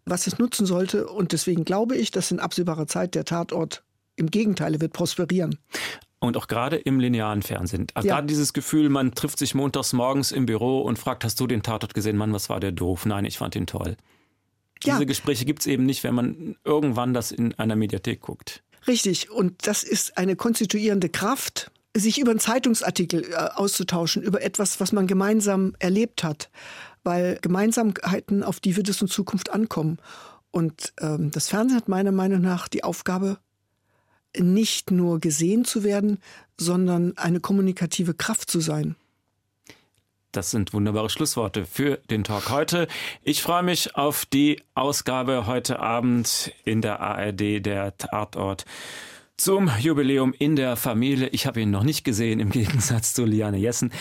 [0.05, 1.05] was es nutzen sollte.
[1.09, 3.83] Und deswegen glaube ich, dass in absehbarer Zeit der Tatort
[4.15, 5.59] im Gegenteil wird prosperieren.
[6.23, 7.87] Und auch gerade im linearen Fernsehen.
[7.93, 8.15] Also ja.
[8.15, 11.63] gerade dieses Gefühl, man trifft sich montags morgens im Büro und fragt, hast du den
[11.63, 12.15] Tatort gesehen?
[12.15, 13.05] Mann, was war der doof?
[13.05, 13.97] Nein, ich fand ihn toll.
[14.85, 15.03] Diese ja.
[15.03, 18.63] Gespräche gibt es eben nicht, wenn man irgendwann das in einer Mediathek guckt.
[18.87, 19.31] Richtig.
[19.31, 24.93] Und das ist eine konstituierende Kraft, sich über einen Zeitungsartikel äh, auszutauschen, über etwas, was
[24.93, 26.49] man gemeinsam erlebt hat.
[27.03, 29.97] Weil Gemeinsamkeiten, auf die wird es in Zukunft ankommen.
[30.51, 33.39] Und ähm, das Fernsehen hat meiner Meinung nach die Aufgabe,
[34.37, 36.19] nicht nur gesehen zu werden,
[36.57, 38.95] sondern eine kommunikative Kraft zu sein.
[40.31, 42.87] Das sind wunderbare Schlussworte für den Talk heute.
[43.21, 48.65] Ich freue mich auf die Ausgabe heute Abend in der ARD, der Tatort
[49.37, 51.27] zum Jubiläum in der Familie.
[51.27, 53.93] Ich habe ihn noch nicht gesehen, im Gegensatz zu Liane Jessen.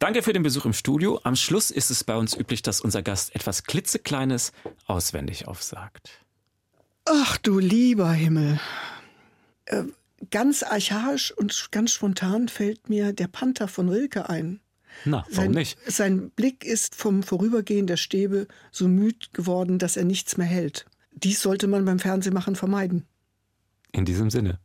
[0.00, 1.20] Danke für den Besuch im Studio.
[1.22, 4.52] Am Schluss ist es bei uns üblich, dass unser Gast etwas klitzekleines
[4.86, 6.10] auswendig aufsagt.
[7.04, 8.60] Ach du lieber Himmel.
[9.68, 9.84] Äh,
[10.30, 14.60] ganz archaisch und ganz spontan fällt mir der Panther von Rilke ein.
[15.04, 15.78] Na, warum sein, nicht?
[15.86, 20.86] Sein Blick ist vom Vorübergehen der Stäbe so müd geworden, dass er nichts mehr hält.
[21.12, 23.06] Dies sollte man beim Fernsehmachen vermeiden.
[23.92, 24.58] In diesem Sinne.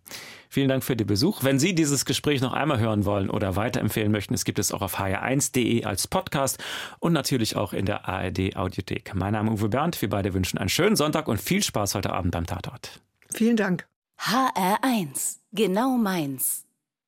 [0.49, 1.43] Vielen Dank für den Besuch.
[1.43, 4.81] Wenn Sie dieses Gespräch noch einmal hören wollen oder weiterempfehlen möchten, es gibt es auch
[4.81, 6.61] auf hr1.de als Podcast
[6.99, 9.15] und natürlich auch in der ARD Audiothek.
[9.15, 10.01] Mein Name ist Uwe Bernd.
[10.01, 13.01] Wir beide wünschen einen schönen Sonntag und viel Spaß heute Abend beim Tatort.
[13.33, 13.87] Vielen Dank.
[14.23, 16.62] HR1, genau meins.